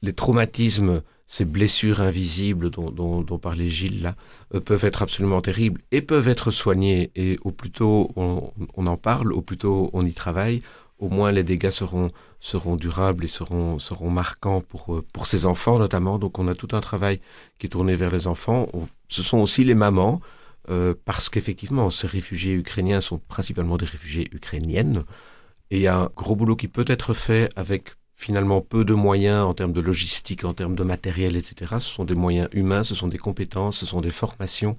Les 0.02 0.12
traumatismes 0.12 1.02
ces 1.26 1.44
blessures 1.44 2.00
invisibles 2.00 2.70
dont, 2.70 2.90
dont, 2.90 3.38
parlait 3.38 3.68
Gilles 3.68 4.02
là 4.02 4.14
euh, 4.54 4.60
peuvent 4.60 4.84
être 4.84 5.02
absolument 5.02 5.40
terribles 5.40 5.80
et 5.90 6.02
peuvent 6.02 6.28
être 6.28 6.50
soignées 6.50 7.10
et 7.16 7.36
au 7.42 7.52
plus 7.52 7.70
tôt 7.70 8.10
on, 8.16 8.52
on 8.74 8.86
en 8.86 8.96
parle, 8.96 9.32
au 9.32 9.42
plus 9.42 9.58
tôt 9.58 9.90
on 9.92 10.06
y 10.06 10.12
travaille, 10.12 10.62
au 10.98 11.08
moins 11.08 11.32
les 11.32 11.42
dégâts 11.42 11.70
seront, 11.70 12.10
seront 12.40 12.76
durables 12.76 13.24
et 13.24 13.28
seront, 13.28 13.78
seront 13.78 14.10
marquants 14.10 14.60
pour, 14.60 14.94
euh, 14.94 15.04
pour 15.12 15.26
ces 15.26 15.46
enfants 15.46 15.78
notamment. 15.78 16.18
Donc 16.18 16.38
on 16.38 16.48
a 16.48 16.54
tout 16.54 16.68
un 16.72 16.80
travail 16.80 17.20
qui 17.58 17.66
est 17.66 17.70
tourné 17.70 17.94
vers 17.94 18.10
les 18.10 18.26
enfants. 18.26 18.68
ce 19.08 19.22
sont 19.22 19.38
aussi 19.38 19.64
les 19.64 19.74
mamans, 19.74 20.20
euh, 20.70 20.94
parce 21.04 21.28
qu'effectivement, 21.28 21.90
ces 21.90 22.06
réfugiés 22.06 22.54
ukrainiens 22.54 23.00
sont 23.00 23.18
principalement 23.18 23.76
des 23.76 23.86
réfugiés 23.86 24.28
ukrainiennes. 24.32 25.04
Et 25.70 25.78
il 25.78 25.82
y 25.82 25.86
a 25.86 25.98
un 25.98 26.10
gros 26.16 26.36
boulot 26.36 26.56
qui 26.56 26.68
peut 26.68 26.84
être 26.88 27.14
fait 27.14 27.50
avec 27.56 27.90
finalement 28.16 28.62
peu 28.62 28.84
de 28.84 28.94
moyens 28.94 29.46
en 29.46 29.52
termes 29.52 29.72
de 29.72 29.80
logistique, 29.80 30.44
en 30.44 30.54
termes 30.54 30.74
de 30.74 30.82
matériel, 30.82 31.36
etc. 31.36 31.76
Ce 31.78 31.90
sont 31.90 32.04
des 32.04 32.14
moyens 32.14 32.48
humains, 32.52 32.82
ce 32.82 32.94
sont 32.94 33.08
des 33.08 33.18
compétences, 33.18 33.78
ce 33.78 33.86
sont 33.86 34.00
des 34.00 34.10
formations. 34.10 34.76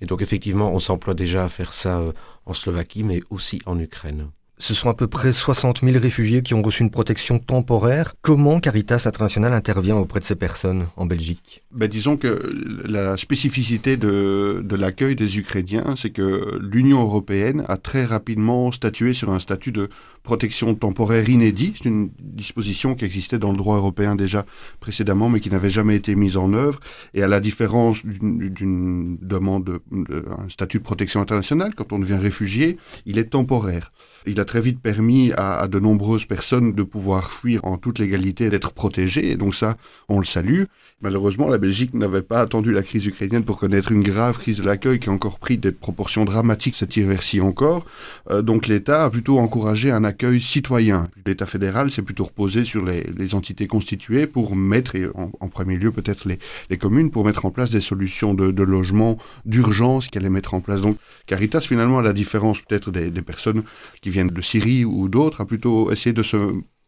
Et 0.00 0.06
donc 0.06 0.22
effectivement, 0.22 0.72
on 0.72 0.80
s'emploie 0.80 1.14
déjà 1.14 1.44
à 1.44 1.48
faire 1.48 1.72
ça 1.72 2.00
euh, 2.00 2.12
en 2.46 2.54
Slovaquie, 2.54 3.04
mais 3.04 3.20
aussi 3.30 3.60
en 3.64 3.78
Ukraine. 3.78 4.30
Ce 4.60 4.74
sont 4.74 4.90
à 4.90 4.94
peu 4.94 5.06
près 5.06 5.32
60 5.32 5.80
000 5.82 5.98
réfugiés 5.98 6.42
qui 6.42 6.52
ont 6.52 6.60
reçu 6.60 6.82
une 6.82 6.90
protection 6.90 7.38
temporaire. 7.38 8.12
Comment 8.20 8.60
Caritas 8.60 9.04
International 9.06 9.54
intervient 9.54 9.96
auprès 9.96 10.20
de 10.20 10.26
ces 10.26 10.36
personnes 10.36 10.86
en 10.96 11.06
Belgique? 11.06 11.64
Ben, 11.70 11.88
Disons 11.88 12.18
que 12.18 12.52
la 12.84 13.16
spécificité 13.16 13.96
de, 13.96 14.60
de 14.62 14.76
l'accueil 14.76 15.16
des 15.16 15.38
Ukrainiens, 15.38 15.94
c'est 15.96 16.10
que 16.10 16.58
l'Union 16.60 17.00
européenne 17.00 17.64
a 17.68 17.78
très 17.78 18.04
rapidement 18.04 18.70
statué 18.70 19.14
sur 19.14 19.30
un 19.30 19.40
statut 19.40 19.72
de 19.72 19.88
protection 20.22 20.74
temporaire 20.74 21.28
inédit. 21.28 21.72
C'est 21.76 21.88
une 21.88 22.10
disposition 22.18 22.94
qui 22.94 23.04
existait 23.04 23.38
dans 23.38 23.50
le 23.50 23.56
droit 23.56 23.76
européen 23.76 24.14
déjà 24.14 24.44
précédemment, 24.78 25.28
mais 25.28 25.40
qui 25.40 25.50
n'avait 25.50 25.70
jamais 25.70 25.96
été 25.96 26.14
mise 26.14 26.36
en 26.36 26.52
œuvre. 26.52 26.80
Et 27.14 27.22
à 27.22 27.28
la 27.28 27.40
différence 27.40 28.04
d'une 28.04 29.18
demande 29.20 29.80
d'un 29.90 30.48
statut 30.48 30.78
de 30.78 30.82
protection 30.82 31.20
internationale, 31.20 31.74
quand 31.74 31.92
on 31.92 31.98
devient 31.98 32.18
réfugié, 32.20 32.76
il 33.06 33.18
est 33.18 33.30
temporaire. 33.30 33.92
Il 34.26 34.38
a 34.38 34.44
très 34.44 34.60
vite 34.60 34.80
permis 34.80 35.32
à, 35.36 35.66
de 35.66 35.78
nombreuses 35.78 36.26
personnes 36.26 36.72
de 36.72 36.82
pouvoir 36.82 37.30
fuir 37.30 37.64
en 37.64 37.78
toute 37.78 37.98
légalité 37.98 38.44
et 38.44 38.50
d'être 38.50 38.72
protégées. 38.72 39.30
Et 39.30 39.36
donc 39.36 39.54
ça, 39.54 39.76
on 40.08 40.18
le 40.18 40.26
salue. 40.26 40.64
Malheureusement, 41.00 41.48
la 41.48 41.56
Belgique 41.56 41.94
n'avait 41.94 42.22
pas 42.22 42.40
attendu 42.40 42.72
la 42.72 42.82
crise 42.82 43.06
ukrainienne 43.06 43.44
pour 43.44 43.58
connaître 43.58 43.92
une 43.92 44.02
grave 44.02 44.38
crise 44.38 44.58
de 44.58 44.64
l'accueil 44.64 44.98
qui 44.98 45.08
a 45.08 45.12
encore 45.12 45.38
pris 45.38 45.56
des 45.56 45.72
proportions 45.72 46.26
dramatiques 46.26 46.74
cette 46.74 46.94
hiver-ci 46.96 47.40
encore. 47.40 47.86
Euh, 48.30 48.42
donc 48.42 48.66
l'État 48.66 49.04
a 49.04 49.10
plutôt 49.10 49.38
encouragé 49.38 49.90
un 49.90 50.04
accueil 50.10 50.40
citoyen. 50.40 51.08
L'État 51.24 51.46
fédéral 51.46 51.90
s'est 51.90 52.02
plutôt 52.02 52.24
reposé 52.24 52.64
sur 52.64 52.84
les, 52.84 53.34
entités 53.34 53.66
constituées 53.66 54.26
pour 54.26 54.56
mettre, 54.56 54.96
et 54.96 55.06
en, 55.14 55.48
premier 55.48 55.76
lieu 55.76 55.92
peut-être 55.92 56.26
les, 56.26 56.38
les, 56.68 56.78
communes, 56.78 57.10
pour 57.10 57.24
mettre 57.24 57.44
en 57.46 57.50
place 57.50 57.70
des 57.70 57.80
solutions 57.80 58.34
de, 58.34 58.62
logement 58.62 59.18
d'urgence 59.44 60.08
qu'elle 60.08 60.22
allait 60.22 60.30
mettre 60.30 60.54
en 60.54 60.60
place. 60.60 60.82
Donc 60.82 60.96
Caritas, 61.26 61.60
finalement, 61.60 61.98
à 61.98 62.02
la 62.02 62.12
différence 62.12 62.60
peut-être 62.60 62.90
des, 62.90 63.10
des 63.10 63.22
personnes 63.22 63.62
qui 64.02 64.10
viennent 64.10 64.28
de 64.28 64.42
Syrie 64.42 64.84
ou 64.84 65.08
d'autres, 65.08 65.40
a 65.40 65.46
plutôt 65.46 65.90
essayé 65.92 66.12
de 66.12 66.22
se 66.22 66.36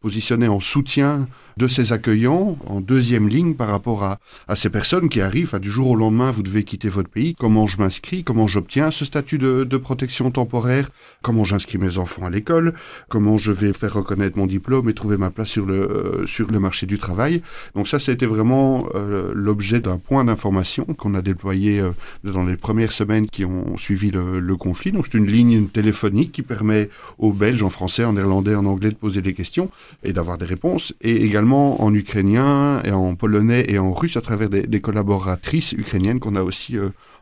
positionner 0.02 0.48
en 0.48 0.60
soutien 0.60 1.28
de 1.56 1.68
ces 1.68 1.92
accueillants 1.92 2.56
en 2.66 2.80
deuxième 2.80 3.28
ligne 3.28 3.54
par 3.54 3.68
rapport 3.68 4.02
à, 4.04 4.18
à 4.48 4.56
ces 4.56 4.70
personnes 4.70 5.08
qui 5.08 5.20
arrivent. 5.20 5.58
du 5.60 5.70
jour 5.70 5.90
au 5.90 5.96
lendemain, 5.96 6.30
vous 6.30 6.42
devez 6.42 6.64
quitter 6.64 6.88
votre 6.88 7.08
pays. 7.08 7.34
Comment 7.38 7.66
je 7.66 7.78
m'inscris? 7.78 8.24
Comment 8.24 8.48
j'obtiens 8.48 8.90
ce 8.90 9.04
statut 9.04 9.38
de, 9.38 9.64
de 9.64 9.76
protection 9.76 10.30
temporaire? 10.30 10.90
Comment 11.22 11.44
j'inscris 11.44 11.78
mes 11.78 11.98
enfants 11.98 12.26
à 12.26 12.30
l'école? 12.30 12.72
Comment 13.08 13.38
je 13.38 13.52
vais 13.52 13.72
faire 13.72 13.94
reconnaître 13.94 14.36
mon 14.38 14.46
diplôme 14.46 14.88
et 14.88 14.94
trouver 14.94 15.16
ma 15.16 15.30
place 15.30 15.48
sur 15.48 15.66
le, 15.66 15.74
euh, 15.74 16.26
sur 16.26 16.50
le 16.50 16.58
marché 16.58 16.86
du 16.86 16.98
travail? 16.98 17.42
Donc 17.74 17.86
ça, 17.86 17.98
c'était 17.98 18.26
vraiment 18.26 18.86
euh, 18.94 19.30
l'objet 19.34 19.80
d'un 19.80 19.98
point 19.98 20.24
d'information 20.24 20.84
qu'on 20.84 21.14
a 21.14 21.22
déployé 21.22 21.80
euh, 21.80 21.90
dans 22.24 22.44
les 22.44 22.56
premières 22.56 22.92
semaines 22.92 23.26
qui 23.26 23.44
ont 23.44 23.76
suivi 23.78 24.10
le, 24.10 24.40
le 24.40 24.56
conflit. 24.56 24.90
Donc 24.90 25.06
c'est 25.06 25.18
une 25.18 25.26
ligne 25.26 25.68
téléphonique 25.68 26.32
qui 26.32 26.42
permet 26.42 26.88
aux 27.18 27.32
Belges, 27.32 27.62
en 27.62 27.70
français, 27.70 28.04
en 28.04 28.14
néerlandais, 28.14 28.54
en 28.54 28.64
anglais, 28.64 28.90
de 28.90 28.96
poser 28.96 29.22
des 29.22 29.34
questions 29.34 29.70
et 30.02 30.12
d'avoir 30.12 30.38
des 30.38 30.46
réponses. 30.46 30.94
Et 31.00 31.24
également 31.24 31.82
en 31.82 31.92
ukrainien 31.94 32.82
et 32.84 32.92
en 32.92 33.14
polonais 33.14 33.64
et 33.68 33.78
en 33.78 33.92
russe 33.92 34.16
à 34.16 34.20
travers 34.20 34.48
des, 34.48 34.80
collaboratrices 34.80 35.72
ukrainiennes 35.72 36.20
qu'on 36.20 36.36
a 36.36 36.42
aussi 36.42 36.76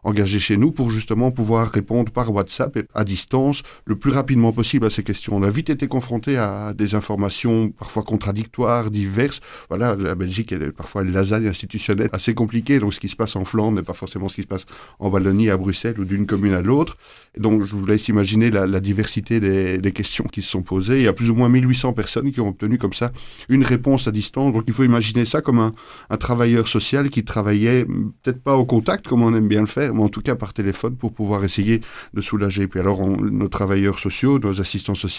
engagées 0.04 0.40
chez 0.40 0.56
nous 0.56 0.72
pour 0.72 0.90
justement 0.90 1.30
pouvoir 1.30 1.70
répondre 1.70 2.12
par 2.12 2.32
WhatsApp 2.32 2.76
et 2.76 2.84
à 2.94 3.04
distance 3.04 3.62
le 3.84 3.96
plus 3.96 4.10
rapidement 4.10 4.52
possible 4.52 4.86
à 4.86 4.90
ces 4.90 5.02
questions. 5.02 5.36
On 5.36 5.42
a 5.42 5.50
vite 5.50 5.70
été 5.70 5.88
confronté 5.88 6.36
à 6.36 6.72
des 6.72 6.94
informations 6.94 7.70
parfois 7.70 8.02
contradictoires, 8.02 8.90
diverses. 8.90 9.40
Voilà, 9.68 9.96
la 9.96 10.14
Belgique 10.14 10.52
est 10.52 10.72
parfois 10.72 11.02
une 11.02 11.12
lasagne 11.12 11.48
institutionnelle 11.48 12.10
assez 12.12 12.34
compliquée, 12.34 12.78
donc 12.78 12.94
ce 12.94 13.00
qui 13.00 13.08
se 13.08 13.16
passe 13.16 13.36
en 13.36 13.44
Flandre 13.44 13.76
n'est 13.76 13.82
pas 13.82 13.94
forcément 13.94 14.28
ce 14.28 14.36
qui 14.36 14.42
se 14.42 14.46
passe 14.46 14.66
en 14.98 15.08
Wallonie, 15.08 15.50
à 15.50 15.56
Bruxelles 15.56 15.98
ou 15.98 16.04
d'une 16.04 16.26
commune 16.26 16.54
à 16.54 16.62
l'autre. 16.62 16.96
Donc 17.38 17.64
je 17.64 17.76
vous 17.76 17.86
laisse 17.86 18.08
imaginer 18.08 18.50
la, 18.50 18.80
diversité 18.80 19.40
des, 19.40 19.92
questions 19.92 20.24
qui 20.24 20.42
se 20.42 20.50
sont 20.50 20.62
posées. 20.62 20.98
Il 20.98 21.02
y 21.02 21.08
a 21.08 21.12
plus 21.12 21.30
ou 21.30 21.34
moins 21.34 21.48
1800 21.48 21.92
personnes 21.92 22.30
qui 22.30 22.40
ont 22.40 22.48
obtenu 22.48 22.78
comme 22.78 22.92
ça 22.92 23.12
une 23.48 23.64
réponse 23.64 24.08
distance. 24.08 24.52
Donc 24.52 24.64
il 24.66 24.72
faut 24.72 24.84
imaginer 24.84 25.24
ça 25.24 25.40
comme 25.40 25.58
un 25.58 26.16
travailleur 26.16 26.68
social 26.68 27.10
qui 27.10 27.24
travaillait 27.24 27.84
peut-être 28.22 28.42
pas 28.42 28.56
au 28.56 28.64
contact 28.64 29.06
comme 29.06 29.22
on 29.22 29.34
aime 29.34 29.48
bien 29.48 29.60
le 29.60 29.66
faire, 29.66 29.89
mais 29.92 30.02
en 30.02 30.08
tout 30.08 30.22
cas 30.22 30.34
par 30.34 30.52
téléphone 30.52 30.96
pour 30.96 31.12
pouvoir 31.12 31.44
essayer 31.44 31.80
de 32.14 32.20
soulager. 32.20 32.66
Puis 32.66 32.80
alors 32.80 33.06
nos 33.06 33.48
travailleurs 33.48 33.98
sociaux, 33.98 34.38
nos 34.38 34.60
assistants 34.60 34.94
sociaux 34.94 35.10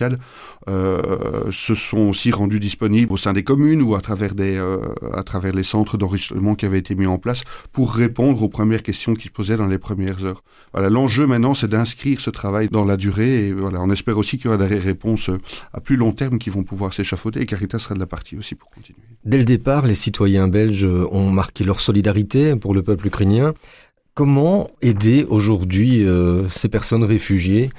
euh, 0.70 1.52
se 1.52 1.76
sont 1.76 2.10
aussi 2.10 2.32
rendus 2.32 2.60
disponibles 2.60 3.12
au 3.12 3.18
sein 3.18 3.34
des 3.34 3.44
communes 3.44 3.82
ou 3.82 3.96
à 3.96 4.02
travers 4.02 4.36
des 4.36 4.58
euh, 4.58 4.78
à 5.14 5.24
travers 5.24 5.54
les 5.54 5.64
centres 5.64 5.98
d'enregistrement 5.98 6.56
qui 6.56 6.66
avaient 6.66 6.80
été 6.80 6.96
mis 6.96 7.08
en 7.08 7.18
place 7.18 7.44
pour 7.72 7.94
répondre 7.94 8.42
aux 8.42 8.50
premières 8.50 8.84
questions 8.84 9.14
qui 9.14 9.28
se 9.28 9.32
posaient 9.32 9.58
dans 9.58 9.68
les 9.68 9.78
premières 9.78 10.24
heures. 10.24 10.44
Voilà, 10.74 10.90
l'enjeu 10.90 11.28
maintenant 11.28 11.54
c'est 11.54 11.68
d'inscrire 11.68 12.20
ce 12.20 12.30
travail 12.30 12.70
dans 12.70 12.86
la 12.86 12.98
durée 12.98 13.54
voilà, 13.54 13.82
on 13.82 13.92
espère 13.92 14.18
aussi 14.18 14.38
qu'il 14.38 14.46
y 14.46 14.54
aura 14.54 14.66
des 14.66 14.80
réponses 14.80 15.30
à 15.74 15.82
plus 15.82 15.98
long 15.98 16.14
terme 16.14 16.40
qui 16.40 16.50
vont 16.50 16.64
pouvoir 16.64 16.94
s'échafauder 16.94 17.42
et 17.42 17.46
Caritas 17.46 17.80
sera 17.80 17.96
de 17.96 18.00
la 18.00 18.08
partie 18.08 18.38
aussi 18.38 18.56
pour 18.56 18.70
Dès 19.24 19.38
le 19.38 19.44
départ, 19.44 19.86
les 19.86 19.94
citoyens 19.94 20.48
belges 20.48 20.86
ont 20.86 21.30
marqué 21.30 21.64
leur 21.64 21.80
solidarité 21.80 22.56
pour 22.56 22.74
le 22.74 22.82
peuple 22.82 23.08
ukrainien. 23.08 23.54
Comment 24.14 24.70
aider 24.82 25.26
aujourd'hui 25.30 26.06
euh, 26.06 26.50
ces 26.50 26.68
personnes 26.68 27.04
réfugiées? 27.04 27.70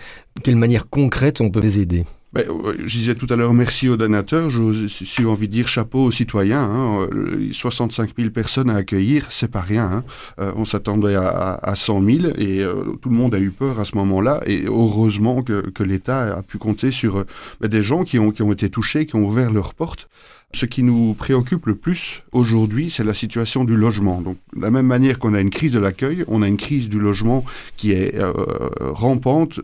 Quelle 0.42 0.56
manière 0.56 0.88
concrète 0.88 1.42
on 1.42 1.50
peut 1.50 1.60
les 1.60 1.78
aider? 1.78 2.06
Ben, 2.32 2.46
je 2.86 2.96
disais 2.96 3.14
tout 3.14 3.26
à 3.28 3.36
l'heure 3.36 3.52
merci 3.52 3.90
aux 3.90 3.98
donateurs, 3.98 4.50
suis 4.88 5.26
envie 5.26 5.48
de 5.48 5.52
dire 5.52 5.68
chapeau 5.68 6.04
aux 6.04 6.10
citoyens. 6.10 6.62
Hein. 6.62 7.08
65 7.50 8.12
000 8.16 8.30
personnes 8.30 8.70
à 8.70 8.76
accueillir, 8.76 9.26
c'est 9.28 9.50
pas 9.50 9.60
rien. 9.60 9.84
Hein. 9.84 10.04
Euh, 10.40 10.52
on 10.56 10.64
s'attendait 10.64 11.14
à, 11.14 11.60
à, 11.62 11.76
100 11.76 12.02
000 12.02 12.18
et 12.38 12.60
euh, 12.60 12.96
tout 13.02 13.10
le 13.10 13.16
monde 13.16 13.34
a 13.34 13.38
eu 13.38 13.50
peur 13.50 13.78
à 13.78 13.84
ce 13.84 13.94
moment-là. 13.96 14.40
Et 14.46 14.64
heureusement 14.64 15.42
que, 15.42 15.82
l'État 15.82 16.38
a 16.38 16.42
pu 16.42 16.56
compter 16.56 16.90
sur 16.90 17.26
ben, 17.60 17.68
des 17.68 17.82
gens 17.82 18.04
qui 18.04 18.18
ont 18.18 18.30
été 18.30 18.70
touchés, 18.70 19.04
qui 19.04 19.16
ont 19.16 19.26
ouvert 19.26 19.52
leurs 19.52 19.74
portes. 19.74 20.08
Ce 20.54 20.66
qui 20.66 20.82
nous 20.82 21.14
préoccupe 21.14 21.64
le 21.64 21.74
plus 21.74 22.22
aujourd'hui, 22.32 22.90
c'est 22.90 23.04
la 23.04 23.14
situation 23.14 23.64
du 23.64 23.74
logement. 23.74 24.20
Donc, 24.20 24.36
de 24.54 24.60
la 24.60 24.70
même 24.70 24.86
manière 24.86 25.18
qu'on 25.18 25.32
a 25.32 25.40
une 25.40 25.48
crise 25.48 25.72
de 25.72 25.78
l'accueil, 25.78 26.24
on 26.28 26.42
a 26.42 26.46
une 26.46 26.58
crise 26.58 26.90
du 26.90 27.00
logement 27.00 27.42
qui 27.78 27.92
est 27.92 28.16
euh, 28.16 28.32
rampante 28.80 29.60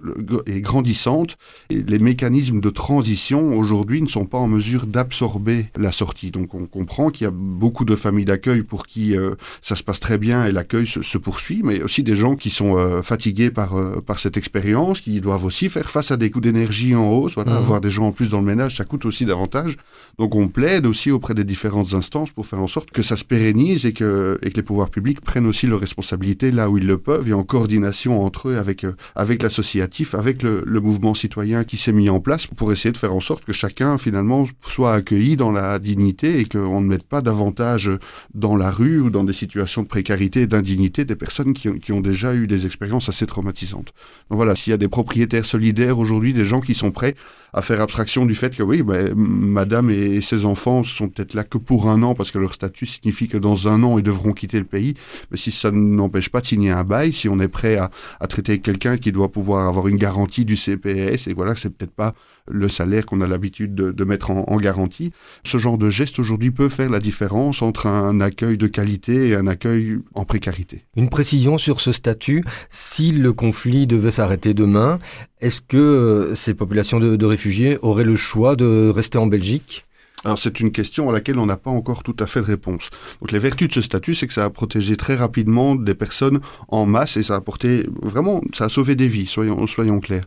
et 0.46 0.62
grandissante. 0.62 1.37
Et 1.68 1.83
les 1.83 1.98
mécanismes 1.98 2.61
de 2.61 2.70
transition 2.70 3.53
aujourd'hui 3.59 4.01
ne 4.01 4.09
sont 4.09 4.24
pas 4.24 4.38
en 4.38 4.48
mesure 4.48 4.87
d'absorber 4.87 5.66
la 5.77 5.92
sortie. 5.92 6.31
Donc, 6.31 6.55
on 6.55 6.64
comprend 6.64 7.11
qu'il 7.11 7.27
y 7.27 7.29
a 7.29 7.33
beaucoup 7.35 7.85
de 7.85 7.94
familles 7.94 8.24
d'accueil 8.24 8.62
pour 8.62 8.87
qui 8.87 9.14
euh, 9.14 9.35
ça 9.61 9.77
se 9.77 9.83
passe 9.83 10.01
très 10.01 10.16
bien 10.16 10.46
et 10.46 10.53
l'accueil 10.53 10.87
se, 10.87 11.18
poursuit, 11.18 11.61
mais 11.62 11.83
aussi 11.83 12.03
des 12.03 12.16
gens 12.16 12.35
qui 12.35 12.48
sont 12.48 12.79
euh, 12.79 13.03
fatigués 13.03 13.51
par 13.51 13.74
par 14.07 14.18
cette 14.18 14.38
expérience, 14.38 15.01
qui 15.01 15.20
doivent 15.20 15.44
aussi 15.44 15.68
faire 15.68 15.90
face 15.90 16.11
à 16.11 16.16
des 16.16 16.31
coûts 16.31 16.40
d'énergie 16.40 16.94
en 16.94 17.11
hausse. 17.11 17.35
Voilà, 17.35 17.53
mmh. 17.53 17.57
avoir 17.57 17.81
des 17.83 17.90
gens 17.90 18.07
en 18.07 18.12
plus 18.12 18.31
dans 18.31 18.40
le 18.40 18.46
ménage, 18.46 18.77
ça 18.77 18.85
coûte 18.85 19.05
aussi 19.05 19.27
davantage. 19.27 19.77
Donc, 20.18 20.35
on 20.35 20.48
plaît 20.48 20.78
aussi 20.87 21.11
auprès 21.11 21.35
des 21.35 21.45
différentes 21.45 21.95
instances 21.95 22.31
pour 22.31 22.47
faire 22.47 22.61
en 22.61 22.67
sorte 22.67 22.91
que 22.91 23.03
ça 23.03 23.17
se 23.17 23.25
pérennise 23.25 23.87
et 23.87 23.93
que, 23.93 24.38
et 24.43 24.51
que 24.51 24.57
les 24.57 24.62
pouvoirs 24.62 24.91
publics 24.91 25.21
prennent 25.21 25.47
aussi 25.47 25.67
leurs 25.67 25.81
responsabilités 25.81 26.51
là 26.51 26.71
où 26.71 26.79
ils 26.79 26.87
le 26.87 26.99
peuvent 26.99 27.29
et 27.29 27.33
en 27.33 27.45
coordination 27.45 28.25
entre 28.25 28.51
eux 28.51 28.57
avec, 28.57 28.85
euh, 28.85 28.95
avec 29.14 29.43
l'associatif, 29.43 30.14
avec 30.14 30.43
le, 30.43 30.62
le, 30.67 30.81
mouvement 30.81 31.14
citoyen 31.14 31.64
qui 31.64 31.77
s'est 31.77 31.93
mis 31.93 32.09
en 32.09 32.21
place 32.21 32.47
pour 32.47 32.73
essayer 32.73 32.93
de 32.93 32.97
faire 32.97 33.14
en 33.14 33.21
sorte 33.21 33.45
que 33.45 33.53
chacun 33.53 33.99
finalement 33.99 34.47
soit 34.62 34.95
accueilli 34.95 35.37
dans 35.37 35.53
la 35.53 35.79
dignité 35.79 36.41
et 36.41 36.45
qu'on 36.45 36.81
ne 36.81 36.87
mette 36.87 37.05
pas 37.05 37.21
davantage 37.21 37.91
dans 38.35 38.57
la 38.57 38.71
rue 38.71 39.01
ou 39.01 39.11
dans 39.11 39.25
des 39.25 39.33
situations 39.33 39.83
de 39.83 39.88
précarité 39.88 40.43
et 40.43 40.47
d'indignité 40.47 41.05
des 41.05 41.17
personnes 41.17 41.55
qui, 41.55 41.69
qui 41.81 41.93
ont 41.93 42.01
déjà 42.01 42.35
eu 42.35 42.47
des 42.47 42.67
expériences 42.67 43.09
assez 43.09 43.27
traumatisantes. 43.27 43.93
Donc 44.31 44.37
voilà, 44.37 44.55
s'il 44.55 44.71
y 44.71 44.75
a 44.75 44.79
des 44.79 44.88
propriétaires 44.88 45.47
solidaires 45.47 45.99
aujourd'hui, 45.99 46.33
des 46.33 46.47
gens 46.47 46.61
qui 46.61 46.75
sont 46.75 46.91
prêts 46.91 47.14
à 47.53 47.62
faire 47.62 47.81
abstraction 47.81 48.27
du 48.27 48.35
fait 48.35 48.55
que 48.55 48.62
oui, 48.62 48.83
ben, 48.83 49.14
madame 49.14 49.91
et 49.91 50.21
ses 50.21 50.45
enfants 50.45 50.59
sont 50.83 51.09
peut-être 51.09 51.35
là 51.35 51.44
que 51.44 51.59
pour 51.59 51.88
un 51.88 52.02
an 52.02 52.14
parce 52.14 52.31
que 52.31 52.38
leur 52.38 52.54
statut 52.54 52.87
signifie 52.87 53.28
que 53.28 53.38
dans 53.38 53.68
un 53.68 53.83
an 53.83 53.98
ils 53.98 54.04
devront 54.04 54.33
quitter 54.33 54.59
le 54.59 54.64
pays. 54.64 54.94
Mais 55.31 55.37
si 55.37 55.50
ça 55.50 55.70
n'empêche 55.70 56.28
pas 56.28 56.40
de 56.40 56.46
signer 56.46 56.70
un 56.70 56.85
bail, 56.85 57.12
si 57.12 57.28
on 57.28 57.40
est 57.40 57.48
prêt 57.48 57.76
à, 57.76 57.90
traiter 58.28 58.59
quelqu'un 58.59 58.98
qui 58.98 59.11
doit 59.11 59.31
pouvoir 59.31 59.66
avoir 59.66 59.88
une 59.88 59.96
garantie 59.96 60.44
du 60.44 60.57
CPS 60.57 61.28
et 61.28 61.35
voilà, 61.35 61.57
c'est 61.57 61.70
peut-être 61.70 61.94
pas 61.94 62.14
le 62.46 62.68
salaire 62.68 63.07
qu'on 63.07 63.20
a 63.20 63.26
l'habitude 63.26 63.74
de, 63.74 64.04
mettre 64.04 64.31
en, 64.31 64.57
garantie. 64.57 65.12
Ce 65.44 65.59
genre 65.59 65.78
de 65.78 65.90
geste 65.90 66.18
aujourd'hui 66.18 66.50
peut 66.50 66.68
faire 66.68 66.88
la 66.88 66.98
différence 66.98 67.62
entre 67.62 67.87
un 67.87 68.20
accueil 68.20 68.57
de 68.57 68.66
qualité 68.66 69.28
et 69.28 69.35
un 69.35 69.46
accueil 69.46 69.98
en 70.14 70.24
précarité. 70.24 70.85
Une 70.96 71.11
précision 71.11 71.59
sur 71.59 71.81
ce 71.81 71.92
statut, 71.92 72.44
si 72.70 73.12
le 73.12 73.33
conflit 73.33 73.87
devait 73.87 74.11
s'arrêter 74.11 74.54
demain, 74.54 74.98
est-ce 75.40 75.61
que 75.61 75.76
euh, 75.76 76.35
ces 76.35 76.54
populations 76.54 76.98
de, 76.98 77.26
réfugiés 77.26 77.78
auraient 77.83 78.04
le 78.04 78.16
choix 78.16 78.57
de 78.57 78.88
rester 78.88 79.18
en 79.18 79.26
Belgique? 79.26 79.85
Alors 80.24 80.38
c'est 80.38 80.61
une 80.61 80.72
question 80.72 81.09
à 81.11 81.12
laquelle 81.12 81.38
on 81.38 81.46
n'a 81.46 81.57
pas 81.57 81.70
encore 81.70 82.02
tout 82.02 82.16
à 82.18 82.26
fait 82.26 82.40
de 82.40 82.46
réponse. 82.46 82.90
Donc 83.20 83.33
les 83.33 83.38
vertus 83.38 83.68
de 83.68 83.74
ce 83.74 83.83
statut, 83.83 84.14
c'est 84.14 84.26
que 84.26 84.33
ça 84.33 84.44
a 84.44 84.50
protégé 84.50 84.96
très 84.96 85.16
rapidement 85.16 85.74
des 85.74 85.94
personnes 85.94 86.40
en 86.68 86.87
masse 86.87 87.16
et 87.16 87.22
ça 87.22 87.35
a 87.35 87.37
apporté 87.38 87.87
vraiment, 88.02 88.40
ça 88.52 88.64
a 88.64 88.68
sauvé 88.68 88.94
des 88.94 89.09
vies, 89.09 89.26
soyons, 89.26 89.66
soyons 89.66 90.00
clairs 90.00 90.24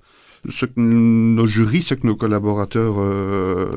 ce 0.49 0.65
que 0.65 0.79
nos 0.79 1.47
jurys, 1.47 1.83
ce 1.83 1.93
que 1.93 2.07
nos 2.07 2.15
collaborateurs, 2.15 2.95
euh, 2.99 3.71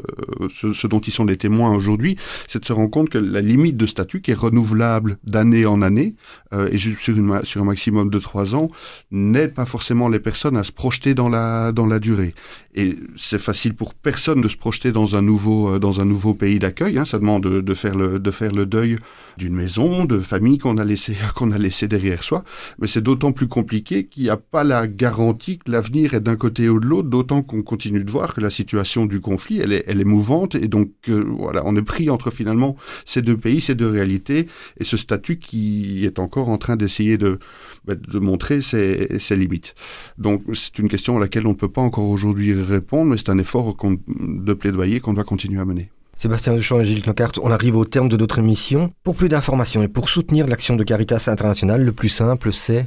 ce, 0.50 0.86
dont 0.86 1.00
ils 1.00 1.12
sont 1.12 1.24
les 1.24 1.36
témoins 1.36 1.74
aujourd'hui, 1.74 2.16
c'est 2.48 2.60
de 2.60 2.64
se 2.64 2.72
rendre 2.72 2.90
compte 2.90 3.10
que 3.10 3.18
la 3.18 3.40
limite 3.40 3.76
de 3.76 3.86
statut, 3.86 4.20
qui 4.20 4.30
est 4.30 4.34
renouvelable 4.34 5.18
d'année 5.24 5.66
en 5.66 5.82
année, 5.82 6.14
euh, 6.52 6.68
et 6.72 6.78
sur, 6.78 7.16
une, 7.16 7.40
sur 7.44 7.60
un 7.60 7.64
maximum 7.64 8.10
de 8.10 8.18
trois 8.18 8.54
ans, 8.54 8.70
n'aide 9.10 9.54
pas 9.54 9.66
forcément 9.66 10.08
les 10.08 10.20
personnes 10.20 10.56
à 10.56 10.64
se 10.64 10.72
projeter 10.72 11.14
dans 11.14 11.28
la, 11.28 11.72
dans 11.72 11.86
la 11.86 11.98
durée. 11.98 12.34
Et 12.74 12.96
c'est 13.16 13.40
facile 13.40 13.74
pour 13.74 13.94
personne 13.94 14.40
de 14.40 14.48
se 14.48 14.56
projeter 14.56 14.90
dans 14.90 15.16
un 15.16 15.22
nouveau, 15.22 15.74
euh, 15.74 15.78
dans 15.78 16.00
un 16.00 16.04
nouveau 16.04 16.34
pays 16.34 16.58
d'accueil. 16.58 16.98
Hein. 16.98 17.04
Ça 17.04 17.18
demande 17.18 17.42
de, 17.44 17.60
de, 17.60 17.74
faire 17.74 17.94
le, 17.94 18.18
de 18.18 18.30
faire 18.30 18.52
le 18.52 18.66
deuil 18.66 18.98
d'une 19.36 19.54
maison, 19.54 20.04
de 20.04 20.18
famille 20.18 20.58
qu'on 20.58 20.78
a 20.78 20.84
laissé, 20.84 21.16
qu'on 21.34 21.52
a 21.52 21.58
laissé 21.58 21.88
derrière 21.88 22.22
soi. 22.22 22.42
Mais 22.78 22.86
c'est 22.86 23.02
d'autant 23.02 23.32
plus 23.32 23.48
compliqué 23.48 24.06
qu'il 24.06 24.24
n'y 24.24 24.30
a 24.30 24.36
pas 24.36 24.64
la 24.64 24.86
garantie 24.86 25.58
que 25.58 25.70
l'avenir 25.70 26.14
est 26.14 26.20
d'un 26.20 26.36
côté 26.36 26.53
ou 26.60 26.80
de 26.80 26.86
l'autre, 26.86 27.08
d'autant 27.08 27.42
qu'on 27.42 27.62
continue 27.62 28.02
de 28.02 28.10
voir 28.10 28.34
que 28.34 28.40
la 28.40 28.50
situation 28.50 29.06
du 29.06 29.20
conflit, 29.20 29.60
elle 29.60 29.72
est, 29.72 30.04
mouvante, 30.04 30.54
et 30.54 30.68
donc 30.68 30.90
euh, 31.08 31.24
voilà, 31.38 31.62
on 31.64 31.76
est 31.76 31.82
pris 31.82 32.10
entre 32.10 32.30
finalement 32.30 32.76
ces 33.04 33.22
deux 33.22 33.36
pays, 33.36 33.60
ces 33.60 33.74
deux 33.74 33.88
réalités, 33.88 34.46
et 34.78 34.84
ce 34.84 34.96
statut 34.96 35.38
qui 35.38 36.04
est 36.04 36.18
encore 36.18 36.48
en 36.48 36.58
train 36.58 36.76
d'essayer 36.76 37.18
de, 37.18 37.38
bah, 37.84 37.94
montrer 38.14 38.60
ses, 38.60 39.36
limites. 39.36 39.74
Donc 40.18 40.42
c'est 40.54 40.78
une 40.78 40.88
question 40.88 41.16
à 41.16 41.20
laquelle 41.20 41.46
on 41.46 41.50
ne 41.50 41.54
peut 41.54 41.68
pas 41.68 41.82
encore 41.82 42.08
aujourd'hui 42.08 42.52
répondre, 42.52 43.10
mais 43.10 43.18
c'est 43.18 43.30
un 43.30 43.38
effort 43.38 43.76
de 44.08 44.54
plaidoyer 44.54 45.00
qu'on 45.00 45.14
doit 45.14 45.24
continuer 45.24 45.60
à 45.60 45.64
mener. 45.64 45.90
Sébastien 46.16 46.54
Duchamp 46.54 46.80
et 46.80 46.84
Gilles 46.84 47.02
Clancart, 47.02 47.32
on 47.42 47.50
arrive 47.50 47.76
au 47.76 47.84
terme 47.84 48.08
de 48.08 48.16
notre 48.16 48.38
émission. 48.38 48.92
Pour 49.02 49.16
plus 49.16 49.28
d'informations 49.28 49.82
et 49.82 49.88
pour 49.88 50.08
soutenir 50.08 50.46
l'action 50.46 50.76
de 50.76 50.84
Caritas 50.84 51.24
International, 51.26 51.82
le 51.82 51.92
plus 51.92 52.08
simple, 52.08 52.52
c'est 52.52 52.86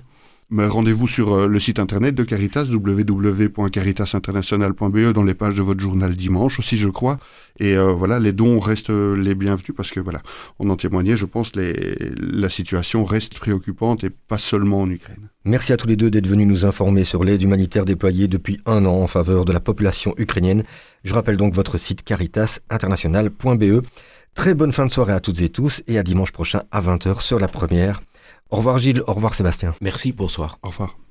Rendez-vous 0.49 1.09
sur 1.09 1.33
euh, 1.33 1.45
le 1.45 1.59
site 1.59 1.77
internet 1.77 2.15
de 2.15 2.23
Caritas, 2.23 2.63
www.caritasinternational.be, 2.63 5.11
dans 5.11 5.23
les 5.23 5.33
pages 5.33 5.55
de 5.55 5.61
votre 5.61 5.81
journal 5.81 6.15
dimanche 6.15 6.59
aussi, 6.59 6.77
je 6.77 6.87
crois. 6.87 7.19
Et 7.59 7.75
euh, 7.75 7.91
voilà, 7.91 8.17
les 8.17 8.31
dons 8.31 8.57
restent 8.57 8.89
les 8.89 9.35
bienvenus 9.35 9.75
parce 9.75 9.91
que 9.91 9.99
voilà, 9.99 10.21
on 10.59 10.69
en 10.69 10.77
témoignait, 10.77 11.17
je 11.17 11.25
pense, 11.25 11.53
les, 11.57 11.97
la 12.15 12.49
situation 12.49 13.03
reste 13.03 13.39
préoccupante 13.39 14.05
et 14.05 14.09
pas 14.09 14.37
seulement 14.37 14.83
en 14.83 14.89
Ukraine. 14.89 15.27
Merci 15.43 15.73
à 15.73 15.77
tous 15.77 15.87
les 15.87 15.97
deux 15.97 16.09
d'être 16.09 16.27
venus 16.27 16.47
nous 16.47 16.65
informer 16.65 17.03
sur 17.03 17.25
l'aide 17.25 17.43
humanitaire 17.43 17.83
déployée 17.83 18.29
depuis 18.29 18.61
un 18.65 18.85
an 18.85 19.01
en 19.01 19.07
faveur 19.07 19.43
de 19.43 19.51
la 19.51 19.59
population 19.59 20.13
ukrainienne. 20.17 20.63
Je 21.03 21.13
rappelle 21.13 21.35
donc 21.35 21.53
votre 21.53 21.77
site 21.77 22.03
caritasinternational.be. 22.03 23.81
Très 24.33 24.53
bonne 24.53 24.71
fin 24.71 24.85
de 24.85 24.91
soirée 24.91 25.13
à 25.13 25.19
toutes 25.19 25.41
et 25.41 25.49
tous 25.49 25.83
et 25.87 25.97
à 25.97 26.03
dimanche 26.03 26.31
prochain 26.31 26.63
à 26.71 26.79
20h 26.79 27.19
sur 27.21 27.37
la 27.37 27.49
première. 27.49 28.01
Au 28.49 28.57
revoir 28.57 28.77
Gilles, 28.77 29.03
au 29.07 29.13
revoir 29.13 29.33
Sébastien. 29.33 29.73
Merci, 29.81 30.11
bonsoir. 30.11 30.59
Au 30.63 30.69
revoir. 30.69 30.97